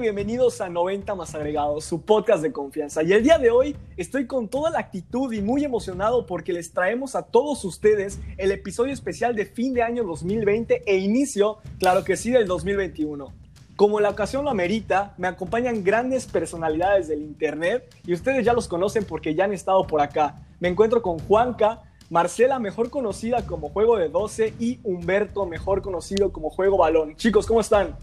[0.00, 3.02] bienvenidos a 90 más agregados, su podcast de confianza.
[3.02, 6.72] Y el día de hoy estoy con toda la actitud y muy emocionado porque les
[6.72, 12.02] traemos a todos ustedes el episodio especial de fin de año 2020 e inicio, claro
[12.02, 13.30] que sí, del 2021.
[13.76, 18.68] Como la ocasión lo amerita, me acompañan grandes personalidades del internet y ustedes ya los
[18.68, 20.46] conocen porque ya han estado por acá.
[20.60, 26.32] Me encuentro con Juanca, Marcela, mejor conocida como Juego de 12, y Humberto, mejor conocido
[26.32, 27.16] como Juego Balón.
[27.16, 27.96] Chicos, ¿cómo están?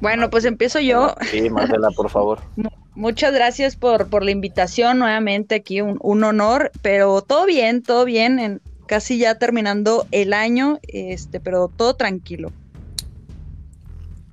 [0.00, 1.14] Bueno, pues empiezo yo.
[1.30, 2.40] Sí, Marcela, por favor.
[2.94, 8.04] Muchas gracias por, por la invitación nuevamente aquí, un, un, honor, pero todo bien, todo
[8.04, 12.50] bien, en, casi ya terminando el año, este, pero todo tranquilo.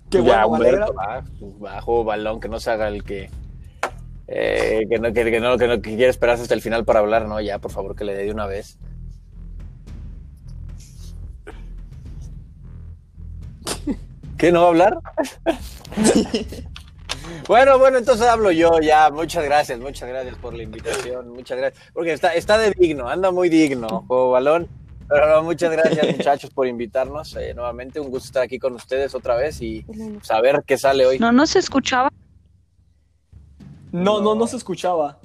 [0.09, 1.23] Qué ya, bueno, Humberto, bajo,
[1.59, 3.29] bajo, balón, que no se haga el que,
[4.27, 6.99] eh, que, no, que, que, no, que no que quiere esperarse hasta el final para
[6.99, 8.79] hablar, no, ya, por favor, que le dé de una vez.
[14.37, 14.99] ¿Qué no va a hablar?
[17.47, 19.09] bueno, bueno, entonces hablo yo ya.
[19.09, 21.29] Muchas gracias, muchas gracias por la invitación.
[21.29, 21.83] Muchas gracias.
[21.93, 24.67] Porque está, está de digno, anda muy digno, juego balón.
[25.07, 27.35] Pero no, muchas gracias, muchachos, por invitarnos.
[27.35, 29.85] Eh, nuevamente, un gusto estar aquí con ustedes otra vez y
[30.21, 31.19] saber qué sale hoy.
[31.19, 32.11] No, no se escuchaba.
[33.91, 35.19] No, no, no se escuchaba.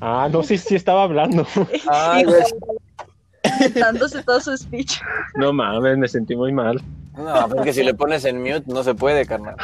[0.00, 1.46] Ah, no, sí, sí estaba hablando.
[1.88, 2.26] Ay,
[3.74, 5.00] dándose todo su speech.
[5.36, 6.80] No mames, me sentí muy mal.
[7.16, 9.56] No, porque si le pones en mute no se puede, carnal.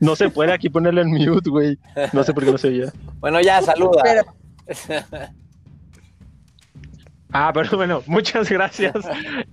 [0.00, 1.78] no se puede aquí ponerle en mute, güey.
[2.12, 2.92] No sé por qué no se oía.
[3.20, 4.02] Bueno, ya, saluda.
[4.02, 4.24] Pero...
[7.36, 8.94] Ah, pero bueno, muchas gracias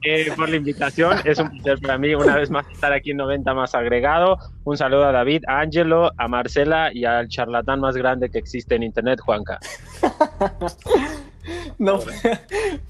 [0.03, 1.17] eh, por la invitación.
[1.25, 4.37] Es un placer para mí una vez más estar aquí en 90 más agregado.
[4.65, 8.75] Un saludo a David, a Angelo, a Marcela y al charlatán más grande que existe
[8.75, 9.59] en Internet, Juanca.
[11.79, 11.99] No,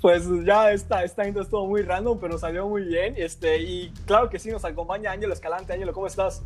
[0.02, 3.16] pues ya esta, esta intro estuvo muy random, pero salió muy bien.
[3.18, 5.74] Este, y claro que sí, nos acompaña Ángelo Escalante.
[5.74, 6.44] Ángelo, ¿cómo estás?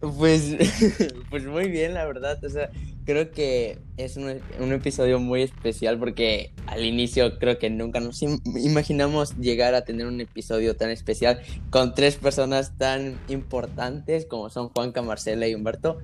[0.00, 0.56] Pues,
[1.30, 2.42] pues muy bien, la verdad.
[2.44, 2.70] O sea,
[3.04, 8.20] creo que es un, un, episodio muy especial porque al inicio creo que nunca nos
[8.22, 11.40] imaginamos llegar a tener un episodio tan especial
[11.70, 15.98] con tres personas tan importantes como son Juanca, Marcela y Humberto.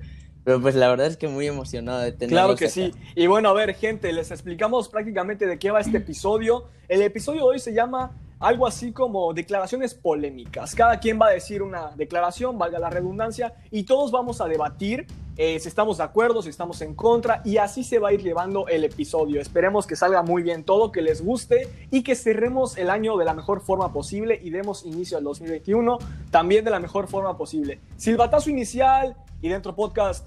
[0.49, 2.73] Pero pues la verdad es que muy emocionado de tenerlos Claro que acá.
[2.73, 2.91] sí.
[3.13, 6.65] Y bueno, a ver, gente, les explicamos prácticamente de qué va este episodio.
[6.87, 10.73] El episodio de hoy se llama algo así como declaraciones polémicas.
[10.73, 15.05] Cada quien va a decir una declaración, valga la redundancia, y todos vamos a debatir
[15.37, 18.23] eh, si estamos de acuerdo, si estamos en contra, y así se va a ir
[18.23, 19.39] llevando el episodio.
[19.39, 23.25] Esperemos que salga muy bien todo, que les guste y que cerremos el año de
[23.25, 25.99] la mejor forma posible y demos inicio al 2021
[26.31, 27.79] también de la mejor forma posible.
[27.97, 30.25] Silbatazo inicial y dentro podcast.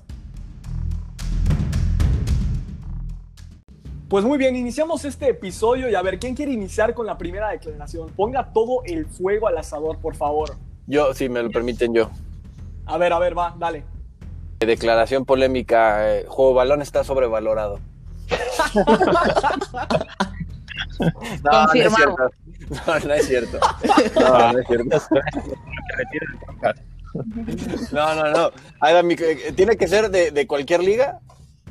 [4.12, 7.48] Pues muy bien, iniciamos este episodio y a ver, ¿quién quiere iniciar con la primera
[7.48, 8.10] declaración?
[8.10, 10.54] Ponga todo el fuego al asador, por favor.
[10.86, 12.10] Yo, si me lo permiten, yo.
[12.84, 13.84] A ver, a ver, va, dale.
[14.58, 17.80] Declaración polémica, eh, juego balón está sobrevalorado.
[21.42, 22.30] no, no es cierto.
[22.86, 23.58] No, no es cierto.
[24.20, 25.00] No, no es cierto.
[27.92, 28.50] No, no, no.
[28.80, 29.02] Ahora,
[29.54, 31.20] ¿Tiene que ser de, de cualquier liga?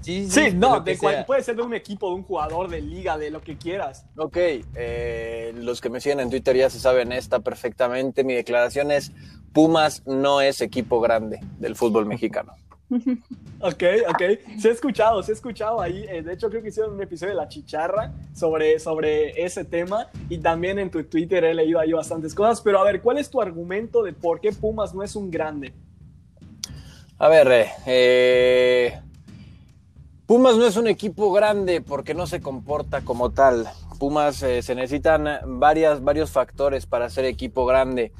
[0.01, 2.81] Sí, sí, sí no, de cual, puede ser de un equipo, de un jugador, de
[2.81, 4.06] liga, de lo que quieras.
[4.17, 4.38] Ok,
[4.75, 8.23] eh, los que me siguen en Twitter ya se saben esta perfectamente.
[8.23, 9.12] Mi declaración es,
[9.53, 12.53] Pumas no es equipo grande del fútbol mexicano.
[13.62, 14.21] ok, ok.
[14.59, 16.06] Se ha escuchado, se ha escuchado ahí.
[16.09, 20.07] Eh, de hecho, creo que hicieron un episodio de La Chicharra sobre, sobre ese tema.
[20.30, 22.59] Y también en tu Twitter he leído ahí bastantes cosas.
[22.62, 25.74] Pero a ver, ¿cuál es tu argumento de por qué Pumas no es un grande?
[27.18, 29.00] A ver, eh, eh
[30.31, 33.68] Pumas no es un equipo grande porque no se comporta como tal.
[34.00, 35.28] Pumas eh, se necesitan
[35.60, 38.13] varias, varios factores para ser equipo grande.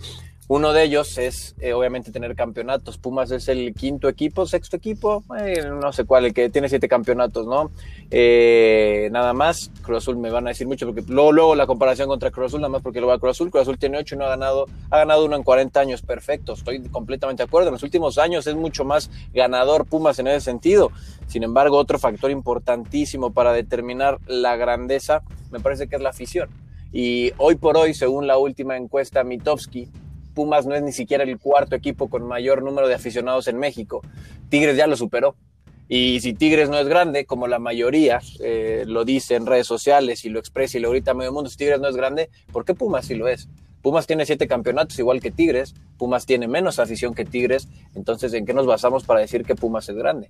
[0.53, 2.98] Uno de ellos es eh, obviamente tener campeonatos.
[2.98, 6.89] Pumas es el quinto equipo, sexto equipo, eh, no sé cuál, el que tiene siete
[6.89, 7.71] campeonatos, ¿no?
[8.09, 12.31] Eh, nada más, Cruz Azul me van a decir mucho porque luego, la comparación contra
[12.31, 13.50] Cruz Azul, nada más porque lo va a Cruz Azul.
[13.50, 16.51] Cruz Azul tiene ocho y no ha ganado, ha ganado uno en 40 años, perfecto,
[16.51, 17.69] estoy completamente de acuerdo.
[17.69, 20.92] En los últimos años es mucho más ganador Pumas en ese sentido.
[21.27, 26.50] Sin embargo, otro factor importantísimo para determinar la grandeza me parece que es la afición.
[26.92, 29.88] Y hoy por hoy, según la última encuesta Mitowski,
[30.33, 34.01] Pumas no es ni siquiera el cuarto equipo con mayor número de aficionados en México.
[34.50, 35.36] Tigres ya lo superó.
[35.88, 40.24] Y si Tigres no es grande, como la mayoría eh, lo dice en redes sociales
[40.24, 42.63] y lo expresa y lo grita a medio mundo, si Tigres no es grande, ¿por
[42.63, 43.50] qué Pumas sí lo es?
[43.81, 45.74] Pumas tiene siete campeonatos, igual que Tigres.
[45.98, 47.68] Pumas tiene menos afición que Tigres.
[47.95, 50.30] Entonces, ¿en qué nos basamos para decir que Pumas es grande?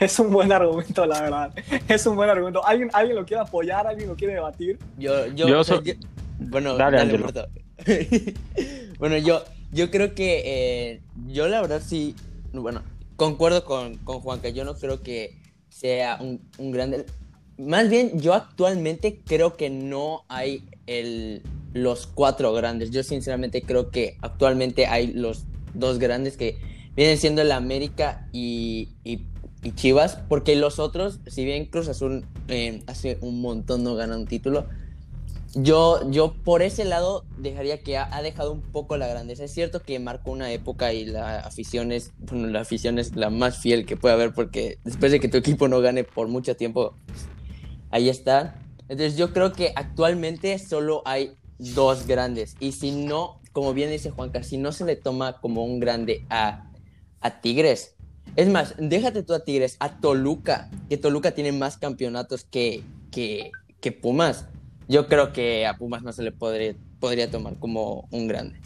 [0.00, 1.54] Es un buen argumento, la verdad.
[1.88, 2.64] Es un buen argumento.
[2.64, 3.86] ¿Alguien, ¿alguien lo quiere apoyar?
[3.86, 4.78] ¿Alguien lo quiere debatir?
[4.96, 5.94] Yo, yo, Yo o sea, so- yo-
[6.38, 7.48] bueno, Dale, dale.
[8.98, 12.14] bueno, yo, yo creo que eh, yo la verdad sí,
[12.52, 12.82] bueno,
[13.16, 15.38] concuerdo con, con Juanca, yo no creo que
[15.68, 17.06] sea un, un grande,
[17.58, 21.42] más bien yo actualmente creo que no hay el,
[21.72, 25.44] los cuatro grandes, yo sinceramente creo que actualmente hay los
[25.74, 26.58] dos grandes que
[26.96, 29.26] vienen siendo el América y, y-
[29.64, 34.16] y Chivas, porque los otros, si bien Cruz Azul eh, hace un montón no gana
[34.16, 34.68] un título,
[35.54, 39.44] yo, yo por ese lado dejaría que ha, ha dejado un poco la grandeza.
[39.44, 43.30] Es cierto que marcó una época y la afición es, bueno, la afición es la
[43.30, 46.56] más fiel que puede haber porque después de que tu equipo no gane por mucho
[46.56, 46.94] tiempo,
[47.90, 48.56] ahí está.
[48.88, 52.56] Entonces yo creo que actualmente solo hay dos grandes.
[52.60, 56.26] Y si no, como bien dice Juanca, si no se le toma como un grande
[56.30, 56.70] a,
[57.20, 57.94] a Tigres.
[58.36, 63.50] Es más, déjate tú a Tigres, a Toluca, que Toluca tiene más campeonatos que, que,
[63.80, 64.46] que Pumas.
[64.88, 68.58] Yo creo que a Pumas no se le podría, podría tomar como un grande.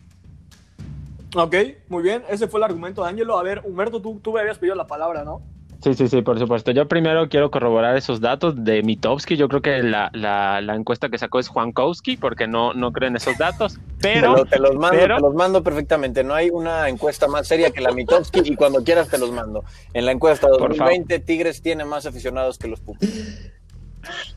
[1.35, 1.55] Ok,
[1.89, 2.23] muy bien.
[2.29, 3.39] Ese fue el argumento de Ángelo.
[3.39, 5.43] A ver, Humberto, tú, tú me habías pedido la palabra, ¿no?
[5.83, 6.71] Sí, sí, sí, por supuesto.
[6.71, 9.37] Yo primero quiero corroborar esos datos de Mitowski.
[9.37, 13.17] Yo creo que la, la, la encuesta que sacó es Juankowski, porque no, no creen
[13.17, 13.75] esos datos.
[14.01, 16.23] Te, Pero, lo- te los mando, pero- te los mando perfectamente.
[16.23, 19.65] No hay una encuesta más seria que la Mitowski y cuando quieras te los mando.
[19.93, 23.01] En la encuesta Por 2020, Tigres tiene más aficionados que los Pumas.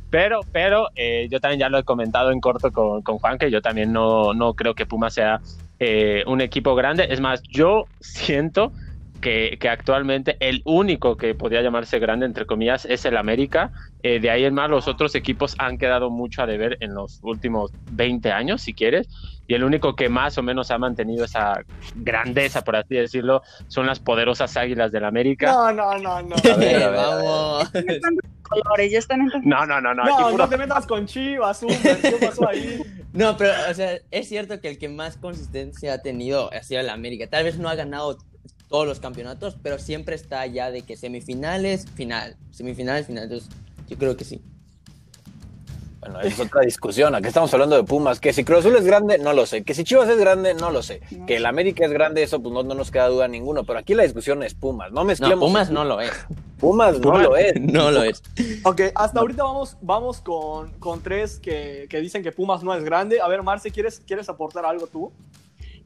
[0.10, 3.52] Pero, pero eh, yo también ya lo he comentado en corto con, con Juan, que
[3.52, 5.42] yo también no, no creo que Puma sea
[5.80, 7.08] eh, un equipo grande.
[7.10, 8.72] Es más, yo siento
[9.26, 13.72] que, que actualmente el único que podría llamarse grande, entre comillas, es el América.
[14.04, 17.20] Eh, de ahí en más, los otros equipos han quedado mucho a deber en los
[17.24, 19.08] últimos 20 años, si quieres.
[19.48, 21.60] Y el único que más o menos ha mantenido esa
[21.96, 25.52] grandeza, por así decirlo, son las poderosas águilas del América.
[25.52, 26.36] No, no, no, no.
[26.36, 27.26] A ver, a ver, a ver.
[27.26, 27.72] Vamos.
[28.44, 30.04] colores, ya están en No, no, no, no.
[30.06, 31.62] No, puro- no te metas con Chivas.
[31.62, 32.80] ¿Qué pasó ahí?
[33.16, 36.82] No, pero, o sea, es cierto que el que más consistencia ha tenido ha sido
[36.82, 37.28] el América.
[37.28, 38.18] Tal vez no ha ganado
[38.68, 43.26] todos los campeonatos, pero siempre está allá de que semifinales, final, semifinales, final.
[43.26, 43.50] Entonces,
[43.88, 44.42] yo creo que sí.
[46.00, 47.16] Bueno, es otra discusión.
[47.16, 48.20] Aquí estamos hablando de Pumas.
[48.20, 49.64] Que si Cruz Azul es grande, no lo sé.
[49.64, 51.02] Que si Chivas es grande, no lo sé.
[51.10, 51.26] No.
[51.26, 53.64] Que el América es grande, eso pues no, no nos queda duda ninguno.
[53.64, 54.92] Pero aquí la discusión es Pumas.
[54.92, 55.40] No No, mezclemos.
[55.40, 56.12] Pumas no lo es.
[56.60, 57.54] Pumas no Pumas lo es.
[57.60, 58.22] No lo es.
[58.64, 62.84] Ok, hasta ahorita vamos, vamos con, con tres que, que dicen que Pumas no es
[62.84, 63.20] grande.
[63.20, 65.12] A ver, Marce, ¿quieres, ¿quieres aportar algo tú?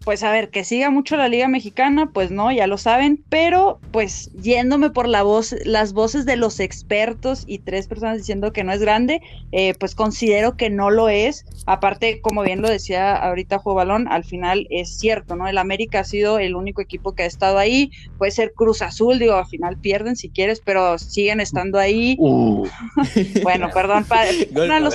[0.06, 3.80] Pues a ver, que siga mucho la Liga Mexicana, pues no, ya lo saben, pero
[3.92, 8.63] pues yéndome por la voz, las voces de los expertos y tres personas diciendo que
[8.63, 11.46] no es grande, eh, pues considero que no lo es.
[11.66, 15.47] Aparte, como bien lo decía ahorita Juego Balón, al final es cierto, ¿no?
[15.47, 19.19] El América ha sido el único equipo que ha estado ahí, puede ser Cruz Azul,
[19.19, 22.16] digo, al final pierden si quieres, pero siguen estando ahí.
[22.19, 22.66] Uh,
[23.44, 24.47] Bueno, perdón, padre.
[24.52, 24.94] Los-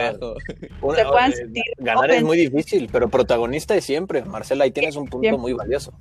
[0.96, 4.24] Se puedan sentir ganar es muy difícil, pero protagonista es siempre.
[4.24, 5.40] Marcela, ahí tienes un punto Siempre.
[5.40, 5.92] muy valioso.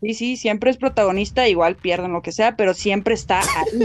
[0.00, 3.84] Sí, sí, siempre es protagonista, igual pierden lo que sea, pero siempre está ahí.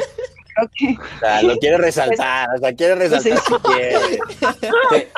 [0.56, 4.20] Creo que O sea, lo quiere resaltar, o sea, quiere resaltar si quiere.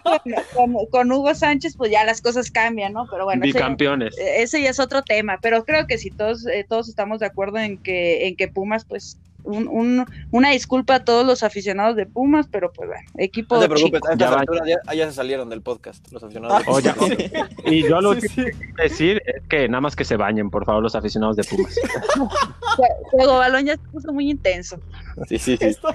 [0.04, 3.06] con, con- con Hugo Sánchez, pues ya las cosas cambian, ¿no?
[3.10, 4.16] Pero bueno, ese, bicampeones.
[4.18, 5.38] ese ya es otro tema.
[5.42, 8.84] Pero creo que si todos, eh, todos estamos de acuerdo en que, en que Pumas,
[8.84, 13.56] pues, un, un- una disculpa a todos los aficionados de Pumas, pero pues bueno, equipo
[13.56, 14.08] No te preocupes, chico.
[14.08, 14.40] a estas Ya va.
[14.40, 16.58] alturas ya, ya se salieron del podcast, los aficionados.
[16.64, 16.94] de Oh.
[16.94, 17.18] Pumas.
[17.66, 18.34] Y yo lo Sí, sí.
[18.44, 21.44] que quiero decir es que nada más que se bañen, por favor, los aficionados de
[21.44, 21.74] Pumas.
[23.10, 24.78] Juego balón ya se puso muy intenso.
[25.26, 25.64] Sí, sí, sí.
[25.66, 25.94] Estoy,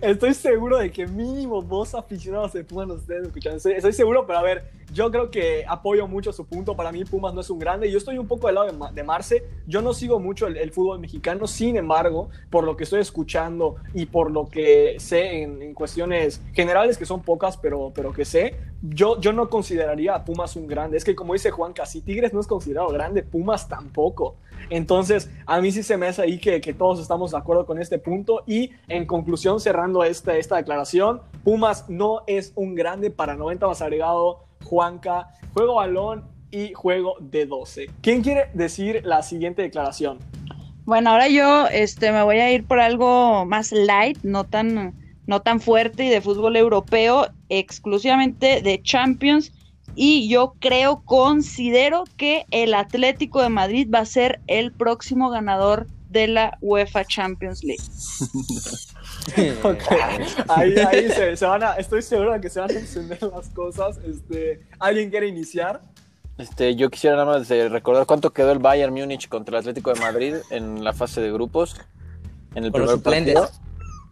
[0.00, 3.56] estoy seguro de que mínimo dos aficionados de Pumas nos estén escuchando.
[3.56, 6.76] Estoy, estoy seguro, pero a ver, yo creo que apoyo mucho su punto.
[6.76, 7.90] Para mí, Pumas no es un grande.
[7.90, 9.44] Yo estoy un poco del lado de, de Marce.
[9.66, 11.46] Yo no sigo mucho el, el fútbol mexicano.
[11.46, 16.40] Sin embargo, por lo que estoy escuchando y por lo que sé en, en cuestiones
[16.52, 20.66] generales, que son pocas, pero, pero que sé, yo, yo no consideraría a Pumas un
[20.66, 20.96] grande.
[20.96, 24.36] Es que, como dice Juan, casi Tigres no es considerado grande, Pumas tampoco.
[24.70, 27.78] Entonces, a mí sí se me hace ahí que, que todos estamos de acuerdo con
[27.78, 28.42] este punto.
[28.46, 28.53] Y
[28.88, 34.44] en conclusión, cerrando esta, esta declaración, Pumas no es un grande para 90 más agregado,
[34.64, 37.86] Juanca, juego balón y juego de 12.
[38.00, 40.18] ¿Quién quiere decir la siguiente declaración?
[40.84, 44.94] Bueno, ahora yo este, me voy a ir por algo más light, no tan,
[45.26, 49.52] no tan fuerte y de fútbol europeo, exclusivamente de Champions.
[49.96, 55.86] Y yo creo, considero que el Atlético de Madrid va a ser el próximo ganador
[56.14, 57.82] de la UEFA Champions League.
[59.62, 59.82] Ok.
[60.48, 63.48] Ahí, ahí se, se van a, estoy seguro de que se van a encender las
[63.50, 63.98] cosas.
[64.06, 65.80] Este, ¿Alguien quiere iniciar?
[66.36, 69.92] Este, yo quisiera nada más eh, recordar cuánto quedó el Bayern Múnich contra el Atlético
[69.94, 71.76] de Madrid en la fase de grupos.
[72.54, 73.48] En el primer partido.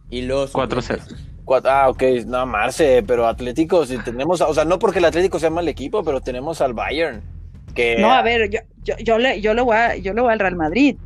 [0.09, 0.99] Y los 4-0.
[1.45, 5.37] Cuat- Ah, ok, no, Marce, pero Atlético, si tenemos, o sea, no porque el Atlético
[5.39, 7.21] sea mal equipo, pero tenemos al Bayern.
[7.75, 10.31] Que, No, a ver, yo, yo, yo le, yo le voy a, yo le voy
[10.31, 10.97] al Real Madrid.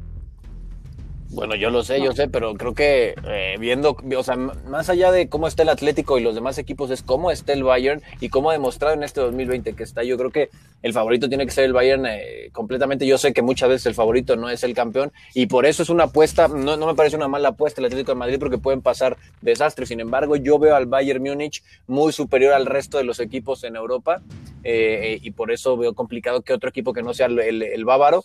[1.29, 5.11] Bueno, yo lo sé, yo sé, pero creo que eh, viendo, o sea, más allá
[5.11, 8.29] de cómo está el Atlético y los demás equipos, es cómo está el Bayern y
[8.29, 10.03] cómo ha demostrado en este 2020 que está.
[10.03, 10.49] Yo creo que
[10.81, 13.05] el favorito tiene que ser el Bayern eh, completamente.
[13.05, 15.89] Yo sé que muchas veces el favorito no es el campeón y por eso es
[15.89, 18.81] una apuesta, no, no me parece una mala apuesta el Atlético de Madrid porque pueden
[18.81, 19.89] pasar desastres.
[19.89, 23.75] Sin embargo, yo veo al Bayern Múnich muy superior al resto de los equipos en
[23.75, 24.21] Europa
[24.63, 27.63] eh, eh, y por eso veo complicado que otro equipo que no sea el, el-
[27.63, 28.23] el bávaro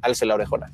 [0.00, 0.72] alce la orejona.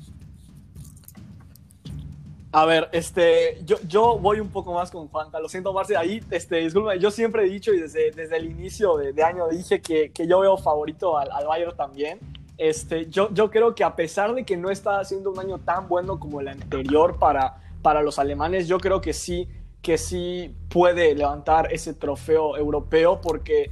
[2.51, 5.39] A ver, este, yo, yo voy un poco más con Juanca.
[5.39, 8.97] Lo siento, Marce, ahí, este, disculpa, yo siempre he dicho y desde, desde el inicio
[8.97, 12.19] de, de año dije que, que yo veo favorito al, al Bayern también.
[12.57, 15.87] Este, yo, yo creo que a pesar de que no está haciendo un año tan
[15.87, 19.47] bueno como el anterior para, para los alemanes, yo creo que sí,
[19.83, 23.71] que sí puede levantar ese trofeo europeo porque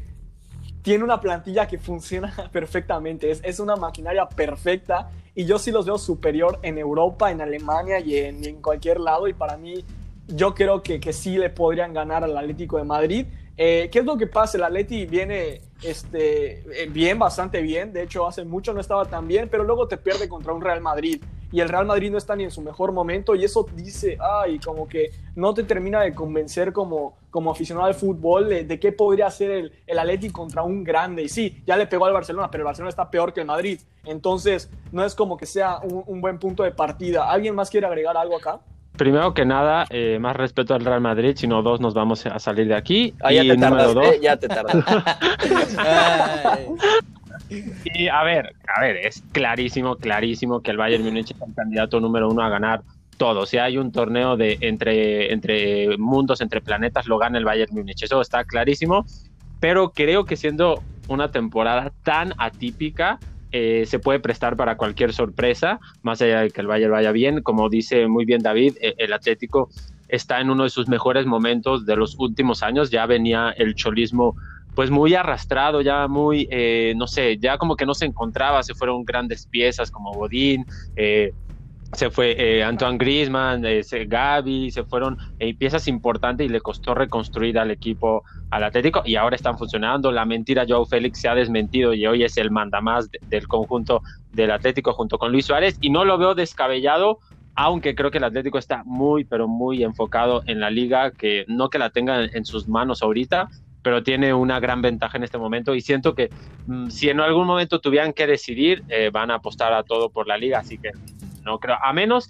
[0.88, 5.86] tiene una plantilla que funciona perfectamente, es, es una maquinaria perfecta y yo sí los
[5.86, 9.84] veo superior en Europa, en Alemania y en, en cualquier lado y para mí
[10.30, 13.26] yo creo que, que sí le podrían ganar al Atlético de Madrid.
[13.58, 14.58] Eh, ¿Qué es lo que pasa?
[14.58, 19.28] El Atleti viene este, eh, bien, bastante bien, de hecho hace mucho no estaba tan
[19.28, 22.36] bien, pero luego te pierde contra un Real Madrid y el Real Madrid no está
[22.36, 26.14] ni en su mejor momento y eso dice, ay, como que no te termina de
[26.14, 30.64] convencer como, como aficionado al fútbol de, de qué podría hacer el, el Atleti contra
[30.64, 31.24] un grande.
[31.24, 33.80] Y sí, ya le pegó al Barcelona, pero el Barcelona está peor que el Madrid.
[34.06, 37.32] Entonces, no es como que sea un, un buen punto de partida.
[37.32, 38.60] ¿Alguien más quiere agregar algo acá?
[38.98, 42.40] Primero que nada, eh, más respeto al Real Madrid, si no dos nos vamos a
[42.40, 43.14] salir de aquí.
[43.22, 44.20] Ah, ya y te número tardas, dos, ¿eh?
[44.22, 44.76] ya te tardas.
[47.50, 52.00] Y a ver, a ver, es clarísimo, clarísimo que el Bayern Múnich es el candidato
[52.00, 52.82] número uno a ganar
[53.18, 53.46] todo.
[53.46, 58.04] Si hay un torneo de entre, entre mundos, entre planetas, lo gana el Bayern Múnich.
[58.04, 59.06] Eso está clarísimo.
[59.60, 63.20] Pero creo que siendo una temporada tan atípica,
[63.52, 67.42] eh, se puede prestar para cualquier sorpresa, más allá de que el Bayern vaya bien.
[67.42, 69.70] Como dice muy bien David, eh, el Atlético
[70.10, 72.92] está en uno de sus mejores momentos de los últimos años.
[72.92, 74.36] Ya venía el cholismo
[74.78, 78.76] pues muy arrastrado, ya muy, eh, no sé, ya como que no se encontraba, se
[78.76, 81.34] fueron grandes piezas como Godín, eh,
[81.94, 86.94] se fue eh, Antoine Griezmann, eh, Gaby, se fueron eh, piezas importantes y le costó
[86.94, 90.12] reconstruir al equipo, al Atlético, y ahora están funcionando.
[90.12, 94.04] La mentira Joao Félix se ha desmentido y hoy es el mandamás de- del conjunto
[94.32, 97.18] del Atlético junto con Luis Suárez, y no lo veo descabellado,
[97.56, 101.72] aunque creo que el Atlético está muy, pero muy enfocado en la liga, que no
[101.72, 103.50] que la tenga en, en sus manos ahorita,
[103.82, 106.30] pero tiene una gran ventaja en este momento y siento que
[106.68, 110.28] mm, si en algún momento tuvieran que decidir, eh, van a apostar a todo por
[110.28, 110.92] la liga, así que
[111.44, 112.30] no creo, a menos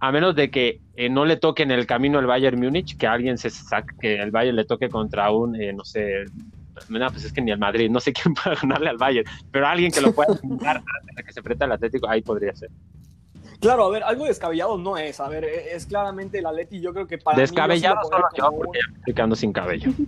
[0.00, 3.06] a menos de que eh, no le toque en el camino el Bayern Múnich, que
[3.06, 6.24] alguien se saque, que el Bayern le toque contra un, eh, no sé,
[6.88, 9.66] no, pues es que ni el Madrid, no sé quién puede ganarle al Bayern, pero
[9.66, 12.70] alguien que lo pueda eliminar antes de que se enfrente al Atlético, ahí podría ser.
[13.60, 15.20] Claro, a ver, algo descabellado no es.
[15.20, 16.80] A ver, e- es claramente el Atleti.
[16.80, 19.14] Yo creo que para mí Descabellado yo sí lo solo yo, porque ya me estoy
[19.14, 19.90] quedando sin cabello.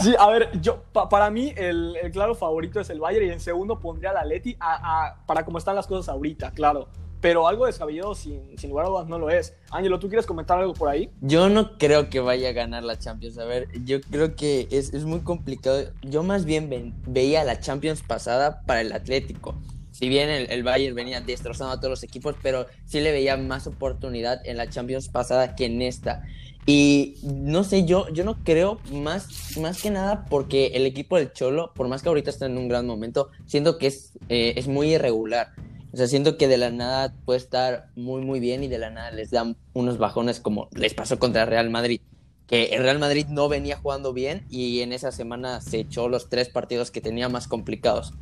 [0.00, 3.30] Sí, a ver, yo pa- para mí el, el claro favorito es el Bayern y
[3.30, 6.88] en segundo pondría al Atleti a, a- para cómo están las cosas ahorita, claro.
[7.22, 9.54] Pero algo descabellado sin, sin lugar a dudas no lo es.
[9.70, 11.10] Ángelo, ¿tú quieres comentar algo por ahí?
[11.22, 13.36] Yo no creo que vaya a ganar la Champions.
[13.38, 15.84] A ver, yo creo que es, es muy complicado.
[16.02, 19.54] Yo más bien ven- veía la Champions pasada para el Atlético.
[20.00, 23.36] Si bien el, el Bayern venía destrozando a todos los equipos, pero sí le veía
[23.36, 26.22] más oportunidad en la Champions pasada que en esta.
[26.64, 31.34] Y no sé, yo, yo no creo más, más que nada porque el equipo del
[31.34, 34.68] Cholo, por más que ahorita está en un gran momento, siento que es, eh, es
[34.68, 35.52] muy irregular.
[35.92, 38.88] O sea, siento que de la nada puede estar muy, muy bien y de la
[38.88, 42.00] nada les dan unos bajones como les pasó contra el Real Madrid.
[42.46, 46.30] Que el Real Madrid no venía jugando bien y en esa semana se echó los
[46.30, 48.14] tres partidos que tenía más complicados.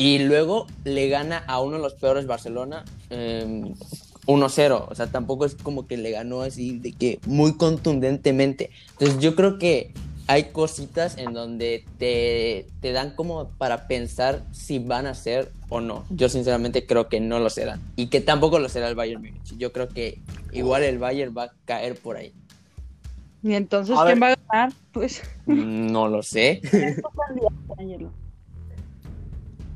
[0.00, 3.74] Y luego le gana a uno de los peores Barcelona eh,
[4.26, 4.86] 1-0.
[4.88, 8.70] O sea, tampoco es como que le ganó así de que muy contundentemente.
[8.92, 9.92] Entonces yo creo que
[10.26, 15.82] hay cositas en donde te, te dan como para pensar si van a ser o
[15.82, 16.06] no.
[16.08, 17.82] Yo sinceramente creo que no lo serán.
[17.96, 19.54] Y que tampoco lo será el Bayern Múnich.
[19.58, 20.18] Yo creo que
[20.52, 22.32] igual el Bayern va a caer por ahí.
[23.42, 24.30] Y entonces, A ¿quién ver.
[24.30, 24.72] va a ganar?
[24.92, 26.62] Pues, No lo sé.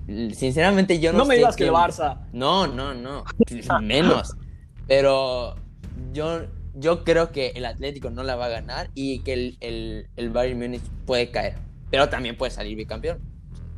[0.06, 2.26] Sinceramente yo no, No, me digas que el Barça.
[2.32, 3.24] No, no, no.
[3.80, 4.36] Menos.
[4.86, 5.56] Pero
[6.12, 6.42] yo
[6.74, 10.30] yo creo que el Atlético no la va a ganar y que el, el, el
[10.30, 11.54] Bayern Múnich puede caer.
[11.90, 13.20] Pero también puede salir bicampeón.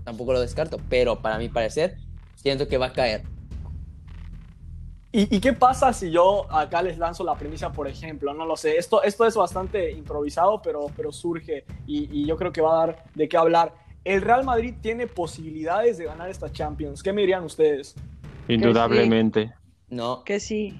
[0.05, 0.79] Tampoco lo descarto.
[0.89, 1.97] Pero para mi parecer,
[2.35, 3.23] siento que va a caer.
[5.13, 8.35] ¿Y, y qué pasa si yo acá les lanzo la premisa, por ejemplo?
[8.35, 8.77] No lo sé.
[8.77, 12.87] Esto, esto es bastante improvisado, pero, pero surge y, y yo creo que va a
[12.87, 13.75] dar de qué hablar.
[14.07, 17.03] El Real Madrid tiene posibilidades de ganar esta Champions.
[17.03, 17.97] ¿Qué me dirían ustedes?
[18.47, 19.53] Indudablemente.
[19.89, 20.23] No.
[20.23, 20.79] Que sí.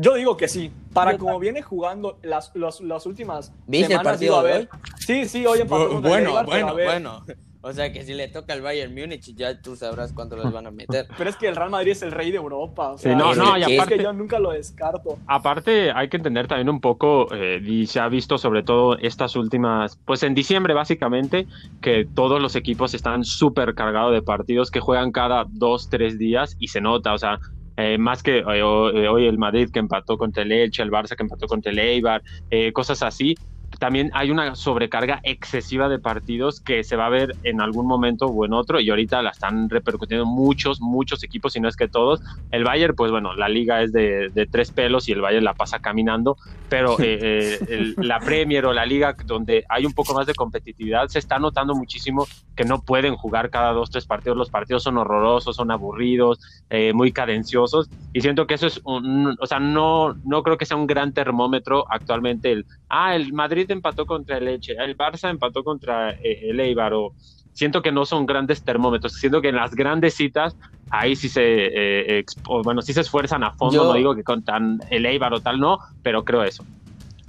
[0.00, 0.72] Yo digo que sí.
[0.92, 4.52] Para Yo como viene jugando las, las, las últimas ¿Viste el semanas, partido a de
[4.52, 4.68] ver.
[4.98, 7.24] Sí, sí, hoy empató el Bueno, bueno, bueno.
[7.62, 10.66] O sea que si le toca al Bayern Múnich, ya tú sabrás cuánto les van
[10.66, 11.06] a meter.
[11.18, 12.92] Pero es que el Real Madrid es el rey de Europa.
[12.92, 15.18] O Sí, sea, no, es no, que- y es aparte- que yo nunca lo descarto.
[15.26, 19.36] Aparte, hay que entender también un poco, eh, y se ha visto sobre todo estas
[19.36, 21.46] últimas, pues en diciembre básicamente,
[21.82, 26.56] que todos los equipos están súper cargados de partidos que juegan cada dos, tres días
[26.58, 27.38] y se nota, o sea,
[27.76, 30.90] eh, más que eh, ho- eh, hoy el Madrid que empató contra el Elche, el
[30.90, 33.34] Barça que empató contra el Eibar, eh, cosas así.
[33.80, 38.26] También hay una sobrecarga excesiva de partidos que se va a ver en algún momento
[38.28, 41.88] o en otro y ahorita la están repercutiendo muchos, muchos equipos, si no es que
[41.88, 42.20] todos.
[42.50, 45.54] El Bayern, pues bueno, la liga es de, de tres pelos y el Bayern la
[45.54, 46.36] pasa caminando,
[46.68, 50.34] pero eh, eh, el- la Premier o la liga donde hay un poco más de
[50.36, 54.36] competitividad, se está notando muchísimo que no pueden jugar cada dos, tres partidos.
[54.38, 59.36] Los partidos son horrorosos, son aburridos, eh, muy cadenciosos y siento que eso es un,
[59.40, 63.69] o sea, no, no creo que sea un gran termómetro actualmente el, ah, el Madrid
[63.72, 67.14] empató contra el Leche, el Barça empató contra eh, el Eibar o
[67.52, 70.56] siento que no son grandes termómetros, siento que en las grandes citas
[70.90, 74.24] ahí sí se, eh, expo- bueno, sí se esfuerzan a fondo, Yo- no digo que
[74.24, 76.64] contan el Eibar o tal, no, pero creo eso.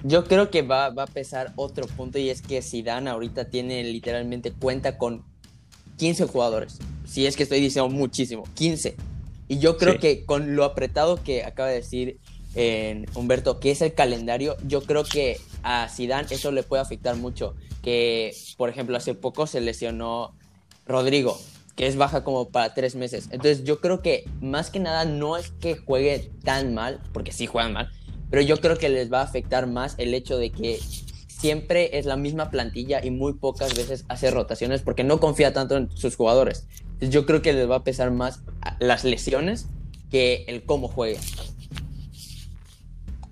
[0.03, 3.83] Yo creo que va, va a pesar otro punto y es que Zidane ahorita tiene
[3.83, 5.23] literalmente cuenta con
[5.97, 6.79] 15 jugadores.
[7.05, 8.95] Si es que estoy diciendo muchísimo, 15.
[9.47, 9.99] Y yo creo Sí.
[9.99, 12.17] que con lo apretado que acaba de decir
[12.55, 17.15] eh, Humberto, que es el calendario, yo creo que a Zidane eso le puede afectar
[17.15, 17.55] mucho.
[17.81, 20.35] Que, por ejemplo, hace poco se lesionó
[20.85, 21.39] Rodrigo,
[21.75, 23.29] que es baja como para tres meses.
[23.31, 27.47] Entonces yo creo que más que nada no es que juegue tan mal, porque sí
[27.47, 27.89] juegan mal,
[28.29, 30.79] pero yo creo que les va a afectar más el hecho de que
[31.27, 35.75] siempre es la misma plantilla y muy pocas veces hace rotaciones porque no confía tanto
[35.75, 36.67] en sus jugadores.
[36.99, 38.41] Yo creo que les va a pesar más
[38.79, 39.67] las lesiones
[40.11, 41.17] que el cómo juegue.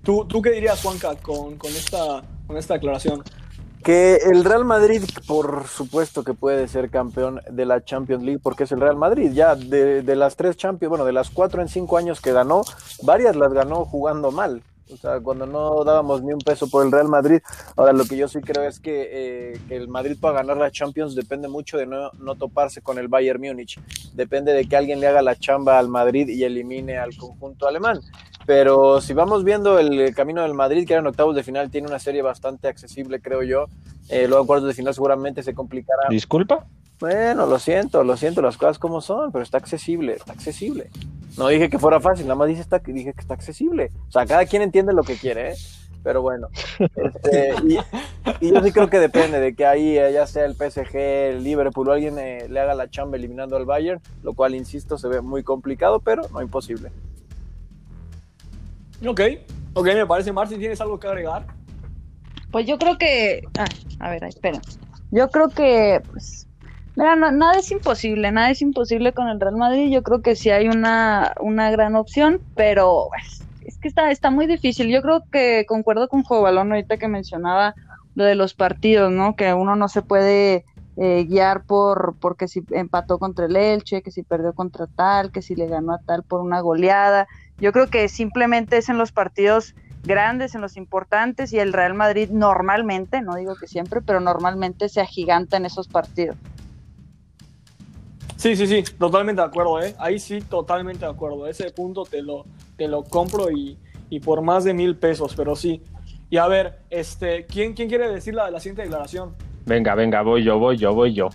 [0.02, 2.80] ¿Tú, ¿Tú qué dirías, Juanca, con, con, esta, con esta?
[3.82, 8.64] Que el Real Madrid, por supuesto que puede ser campeón de la Champions League, porque
[8.64, 9.32] es el Real Madrid.
[9.32, 12.62] Ya de, de las tres Champions, bueno, de las cuatro en cinco años que ganó,
[13.02, 14.62] varias las ganó jugando mal.
[14.92, 17.40] O sea, cuando no dábamos ni un peso por el Real Madrid.
[17.76, 20.70] Ahora, lo que yo sí creo es que, eh, que el Madrid para ganar la
[20.70, 23.80] Champions depende mucho de no, no toparse con el Bayern Múnich.
[24.14, 28.00] Depende de que alguien le haga la chamba al Madrid y elimine al conjunto alemán.
[28.46, 31.88] Pero si vamos viendo el camino del Madrid, que era en octavos de final, tiene
[31.88, 33.66] una serie bastante accesible, creo yo.
[34.10, 36.08] Eh, luego en cuartos de final seguramente se complicará.
[36.08, 36.66] Disculpa.
[36.98, 40.90] Bueno, lo siento, lo siento, las cosas como son, pero está accesible, está accesible.
[41.38, 43.90] No dije que fuera fácil, nada más dije, está, dije que está accesible.
[44.08, 45.56] O sea, cada quien entiende lo que quiere, ¿eh?
[46.02, 46.48] Pero bueno.
[46.96, 47.78] Este, y,
[48.40, 51.44] y yo sí creo que depende de que ahí, eh, ya sea el PSG, el
[51.44, 55.08] Liverpool o alguien eh, le haga la chamba eliminando al Bayern, lo cual, insisto, se
[55.08, 56.90] ve muy complicado, pero no imposible.
[59.06, 59.20] Ok,
[59.72, 60.32] ok, me parece.
[60.32, 61.46] Martín, ¿tienes algo que agregar?
[62.50, 63.42] Pues yo creo que.
[63.56, 63.66] Ah,
[64.00, 64.60] a ver, espera.
[65.10, 66.02] Yo creo que.
[66.12, 66.48] Pues,
[66.96, 69.90] mira, no- nada es imposible, nada es imposible con el Real Madrid.
[69.92, 74.30] Yo creo que sí hay una, una gran opción, pero pues, es que está, está
[74.30, 74.88] muy difícil.
[74.90, 77.74] Yo creo que concuerdo con Juego Balón ahorita que mencionaba
[78.14, 79.36] lo de los partidos, ¿no?
[79.36, 80.64] Que uno no se puede
[80.96, 85.42] eh, guiar por porque si empató contra el Elche, que si perdió contra tal, que
[85.42, 87.28] si le ganó a tal por una goleada.
[87.60, 91.94] Yo creo que simplemente es en los partidos grandes, en los importantes, y el Real
[91.94, 96.36] Madrid normalmente, no digo que siempre, pero normalmente se agiganta en esos partidos.
[98.36, 99.94] Sí, sí, sí, totalmente de acuerdo, ¿eh?
[99.98, 101.46] Ahí sí, totalmente de acuerdo.
[101.46, 103.76] Ese punto te lo, te lo compro y,
[104.08, 105.82] y por más de mil pesos, pero sí.
[106.30, 109.34] Y a ver, este, ¿quién, quién quiere decir la, la siguiente declaración?
[109.66, 111.28] Venga, venga, voy yo, voy yo, voy yo.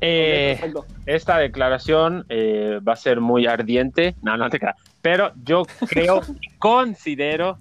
[0.00, 0.60] Eh,
[1.06, 4.16] esta declaración eh, va a ser muy ardiente.
[4.22, 4.76] No, no te creas.
[5.00, 6.20] Pero yo creo,
[6.58, 7.58] considero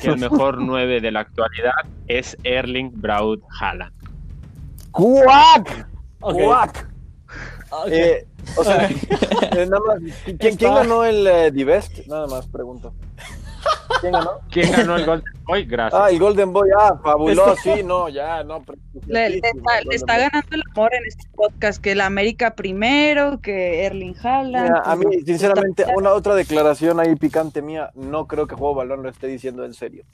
[0.00, 1.72] que el mejor 9 de la actualidad
[2.06, 3.92] es Erling Braut Haaland.
[4.90, 5.88] ¡Cuac!
[6.20, 6.34] Ok.
[6.42, 6.88] ¡Cuac!
[7.70, 7.88] Ok.
[7.88, 8.26] Eh,
[8.56, 8.88] o sea,
[9.52, 9.98] eh, nada más,
[10.38, 12.06] ¿quién, quién ganó el eh, Divest?
[12.06, 12.92] Nada más pregunto.
[14.00, 14.30] ¿Quién ganó?
[14.50, 15.64] ¿Quién ganó el Golden Boy?
[15.64, 16.00] Gracias.
[16.02, 18.62] Ah, el Golden Boy, ah, fabuloso, sí, no, ya, no.
[19.06, 23.40] Le, le está, le está ganando el amor en este podcast, que la América primero,
[23.40, 24.68] que Erling Haaland.
[24.70, 28.74] Mira, a mí, sinceramente, está- una otra declaración ahí picante mía, no creo que Juego
[28.74, 30.04] Balón lo esté diciendo en serio.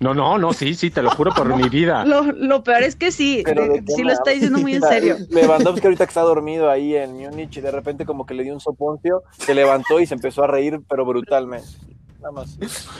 [0.00, 2.04] No, no, no, sí, sí, te lo juro por mi vida.
[2.06, 4.34] Lo, lo peor es que sí, Pero de- ¿de qué sí lo está hablas?
[4.34, 5.16] diciendo muy en serio.
[5.30, 8.52] Lewandowski ahorita que está dormido ahí en Múnich y de repente como que le dio
[8.52, 11.66] un soponcio, se levantó y se empezó a reír, pero brutalmente.
[12.24, 12.58] Nada más.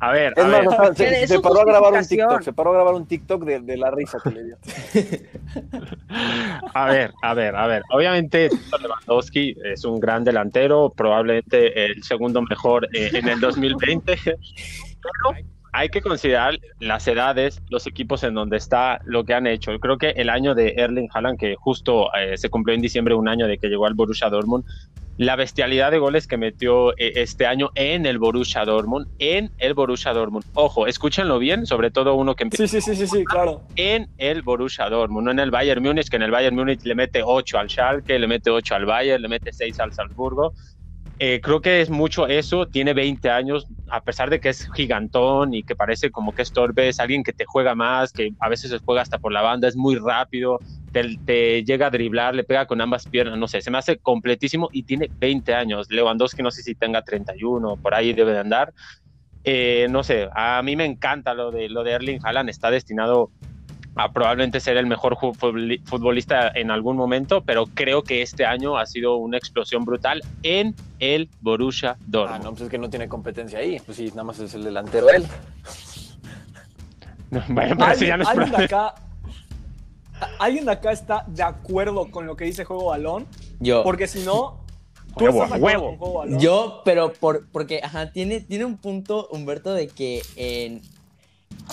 [0.00, 2.06] A ver, más, o sea, se, paró a grabar un.
[2.06, 4.56] TikTok, se paró a grabar un TikTok de, de la risa que le dio.
[6.74, 7.82] A ver, a ver, a ver.
[7.90, 8.48] Obviamente,
[8.80, 14.16] Lewandowski es un gran delantero, probablemente el segundo mejor eh, en el 2020.
[14.22, 15.36] Pero
[15.72, 19.72] hay que considerar las edades, los equipos en donde está, lo que han hecho.
[19.72, 23.14] Yo creo que el año de Erling Haaland, que justo eh, se cumplió en diciembre
[23.14, 24.64] un año de que llegó al Borussia Dortmund,
[25.18, 29.74] la bestialidad de goles que metió eh, este año en el Borussia Dortmund, en el
[29.74, 30.44] Borussia Dortmund.
[30.54, 33.62] Ojo, escúchenlo bien, sobre todo uno que empieza Sí, sí, sí, sí, sí, claro.
[33.74, 36.94] en el Borussia Dortmund, no en el Bayern Múnich, que en el Bayern Múnich le
[36.94, 40.54] mete 8 al Schalke, le mete 8 al Bayern, le mete 6 al Salzburgo.
[41.18, 45.52] Eh, creo que es mucho eso, tiene 20 años, a pesar de que es gigantón
[45.52, 48.48] y que parece como que es torpe, es alguien que te juega más, que a
[48.48, 50.60] veces se juega hasta por la banda, es muy rápido,
[50.92, 53.98] te, te llega a driblar, le pega con ambas piernas, no sé, se me hace
[53.98, 55.88] completísimo y tiene 20 años.
[55.90, 58.72] Lewandowski no sé si tenga 31, por ahí debe de andar.
[59.44, 63.30] Eh, no sé, a mí me encanta lo de, lo de Erling Haaland, está destinado
[63.94, 68.86] a probablemente ser el mejor futbolista en algún momento, pero creo que este año ha
[68.86, 72.44] sido una explosión brutal en el Borussia Ah, Dortmund.
[72.44, 73.80] no, pues es que no tiene competencia ahí.
[73.84, 75.24] Pues sí, nada más es el delantero él.
[77.30, 78.94] Bueno, pero eso ya ¿Alguien, no es acá,
[80.38, 83.26] ¿Alguien de acá está de acuerdo con lo que dice Juego Balón?
[83.60, 83.82] Yo.
[83.82, 84.64] Porque si no,
[85.16, 85.88] tú Huevo, estás de acuerdo huevo.
[85.90, 86.40] con Juego Balón.
[86.40, 90.82] Yo, pero por, porque, ajá, tiene, tiene un punto, Humberto, de que en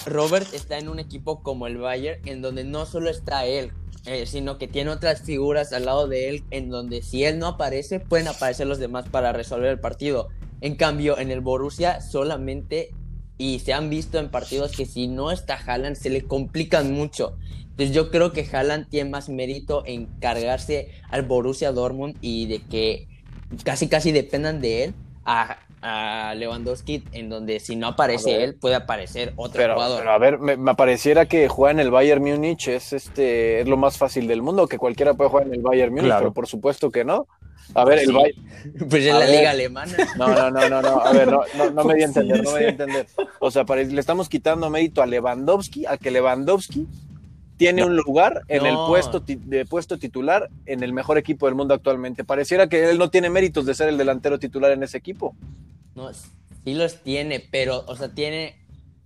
[0.05, 3.71] Robert está en un equipo como el Bayern, en donde no solo está él,
[4.05, 7.47] eh, sino que tiene otras figuras al lado de él, en donde si él no
[7.47, 10.29] aparece, pueden aparecer los demás para resolver el partido.
[10.61, 12.93] En cambio, en el Borussia solamente,
[13.37, 17.37] y se han visto en partidos que si no está Haaland, se le complican mucho.
[17.77, 22.61] Entonces yo creo que Haaland tiene más mérito en cargarse al Borussia Dortmund y de
[22.61, 23.07] que
[23.63, 24.93] casi casi dependan de él
[25.25, 29.99] a, a Lewandowski en donde si no aparece él puede aparecer otro Pero, jugador.
[29.99, 33.67] pero a ver, me, me pareciera que jugar en el Bayern Múnich es este es
[33.67, 36.21] lo más fácil del mundo, que cualquiera puede jugar en el Bayern Múnich, Claro.
[36.21, 37.27] pero por supuesto que no.
[37.73, 38.11] A ver, el Sí.
[38.13, 38.87] Bayern.
[38.89, 39.35] pues es a la ver.
[39.37, 39.93] liga alemana.
[40.17, 41.01] No, no, no, no, no.
[41.01, 43.07] A ver, no, no, no me di a entender, no me di a entender.
[43.39, 46.87] O sea, le estamos quitando mérito a Lewandowski, a que Lewandowski
[47.57, 51.73] tiene un lugar en el puesto, de puesto titular en el mejor equipo del mundo
[51.73, 52.23] actualmente.
[52.23, 55.35] Pareciera que él no tiene méritos de ser el delantero titular en ese equipo.
[55.95, 58.55] No, sí los tiene, pero, o sea, tiene.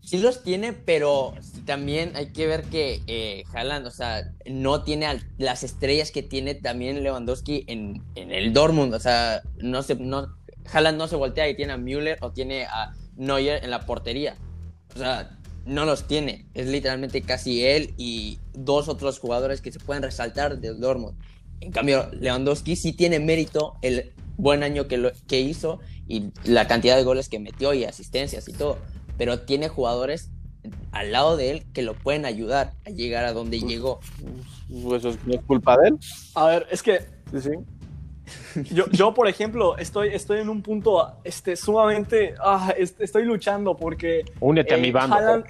[0.02, 1.34] Sí los tiene, pero
[1.66, 6.24] también hay que ver que eh, Haaland, o sea, no tiene al- las estrellas que
[6.24, 8.94] tiene también Lewandowski en, en el Dortmund.
[8.94, 10.36] O sea, no se, no,
[10.74, 14.36] Haaland no se voltea y tiene a Müller o tiene a Neuer en la portería.
[14.96, 15.38] O sea,
[15.70, 16.46] no los tiene.
[16.54, 21.18] Es literalmente casi él y dos otros jugadores que se pueden resaltar del Dortmund.
[21.62, 26.68] En cambio, Lewandowski sí tiene mérito el buen año que, lo, que hizo y la
[26.68, 28.78] cantidad de goles que metió y asistencias y todo.
[29.18, 30.32] Pero tiene jugadores
[30.92, 34.00] al lado de él que lo pueden ayudar a llegar a donde llegó.
[34.70, 36.00] Pues Eso es, no es culpa de él.
[36.36, 37.50] A ver, es que Sí, sí.
[38.72, 42.36] yo, yo, por ejemplo, estoy, estoy en un punto este, sumamente.
[42.44, 44.24] ah, est- estoy luchando porque.
[44.40, 45.16] Únete a eh, mi bando.
[45.16, 45.46] Haaland-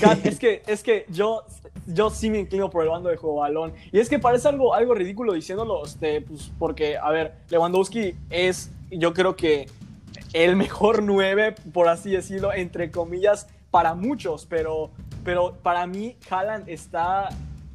[0.00, 1.44] Gat, es que, es que yo,
[1.86, 3.72] yo sí me inclino por el bando de juego balón.
[3.92, 8.70] Y es que parece algo, algo ridículo diciéndolo, este, pues, porque, a ver, Lewandowski es,
[8.90, 9.68] yo creo que
[10.32, 14.90] el mejor 9, por así decirlo, entre comillas, para muchos, pero,
[15.24, 17.28] pero para mí Haaland está,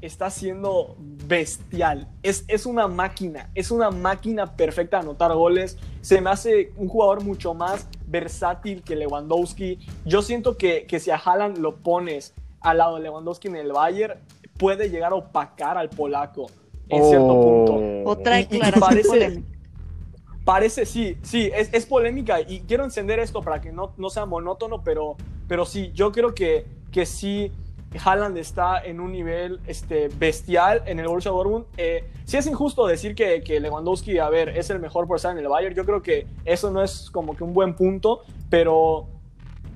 [0.06, 0.96] está siendo
[1.28, 2.08] bestial.
[2.24, 5.78] Es, es una máquina, es una máquina perfecta a anotar goles.
[6.02, 9.80] Se me hace un jugador mucho más versátil que Lewandowski.
[10.06, 13.72] Yo siento que, que si a Haaland lo pones al lado de Lewandowski en el
[13.72, 14.20] Bayern,
[14.58, 16.48] puede llegar a opacar al polaco
[16.90, 17.66] en cierto Oh.
[17.66, 18.10] punto.
[18.12, 19.44] Otra Y- y parece-.
[20.44, 24.28] Parece, sí, sí, es, es polémica y quiero encender esto para que no, no sea
[24.28, 25.16] monótono, pero,
[25.48, 27.52] pero sí, yo creo que, que sí,
[28.04, 31.66] Haaland está en un nivel este, bestial en el Borussia Dortmund.
[31.78, 35.32] Eh, sí es injusto decir que, que Lewandowski, a ver, es el mejor por estar
[35.32, 39.08] en el Bayern, yo creo que eso no es como que un buen punto, pero,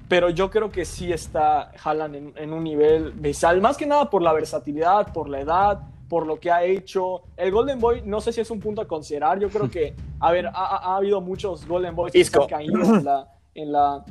[0.08, 4.10] pero yo creo que sí está Haaland en, en un nivel bestial, más que nada
[4.10, 5.80] por la versatilidad, por la edad,
[6.10, 7.22] por lo que ha hecho.
[7.38, 9.40] El Golden Boy, no sé si es un punto a considerar.
[9.40, 12.44] Yo creo que, a ver, ha, ha habido muchos Golden Boys que se Isco.
[12.44, 14.04] han caído en la, en la,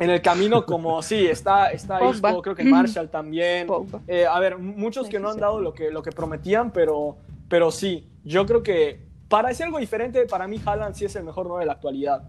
[0.00, 2.04] en el camino, como sí, está, está.
[2.04, 3.68] Isco, creo que Marshall también.
[4.08, 7.70] Eh, a ver, muchos que no han dado lo que, lo que prometían, pero, pero
[7.70, 11.46] sí, yo creo que para decir algo diferente, para mí Haaland sí es el mejor
[11.46, 12.22] 9 de la actualidad.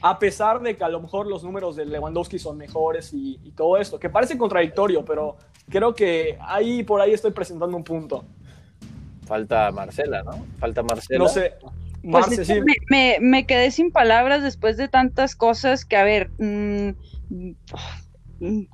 [0.00, 3.50] A pesar de que a lo mejor los números de Lewandowski son mejores y, y
[3.52, 5.36] todo esto, que parece contradictorio, pero
[5.68, 8.24] creo que ahí por ahí estoy presentando un punto.
[9.26, 10.46] Falta Marcela, ¿no?
[10.58, 11.18] Falta Marcela.
[11.18, 11.54] No sé,
[12.10, 12.60] Pues Marce, sí.
[12.60, 16.90] me, me- me quedé sin palabras después de tantas cosas que, a ver, mm,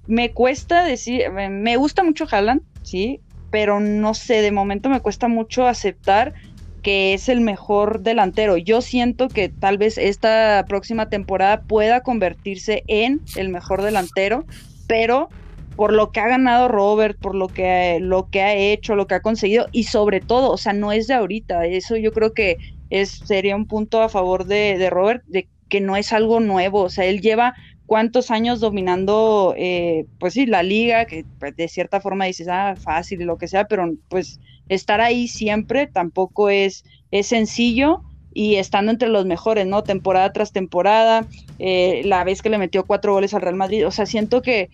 [0.07, 5.01] me cuesta decir, me, me gusta mucho Haaland, sí, pero no sé, de momento me
[5.01, 6.35] cuesta mucho aceptar
[6.83, 8.57] que es el mejor delantero.
[8.57, 14.45] Yo siento que tal vez esta próxima temporada pueda convertirse en el mejor delantero,
[14.87, 15.29] pero
[15.77, 19.14] por lo que ha ganado Robert, por lo que, lo que ha hecho, lo que
[19.14, 22.57] ha conseguido, y sobre todo, o sea, no es de ahorita, eso yo creo que
[22.90, 26.83] es, sería un punto a favor de, de Robert, de que no es algo nuevo,
[26.83, 27.55] o sea, él lleva
[27.90, 32.76] cuántos años dominando, eh, pues sí, la liga, que pues, de cierta forma dices, ah,
[32.76, 38.55] fácil y lo que sea, pero pues estar ahí siempre tampoco es, es sencillo y
[38.55, 39.83] estando entre los mejores, ¿no?
[39.83, 41.26] Temporada tras temporada,
[41.59, 44.70] eh, la vez que le metió cuatro goles al Real Madrid, o sea, siento que,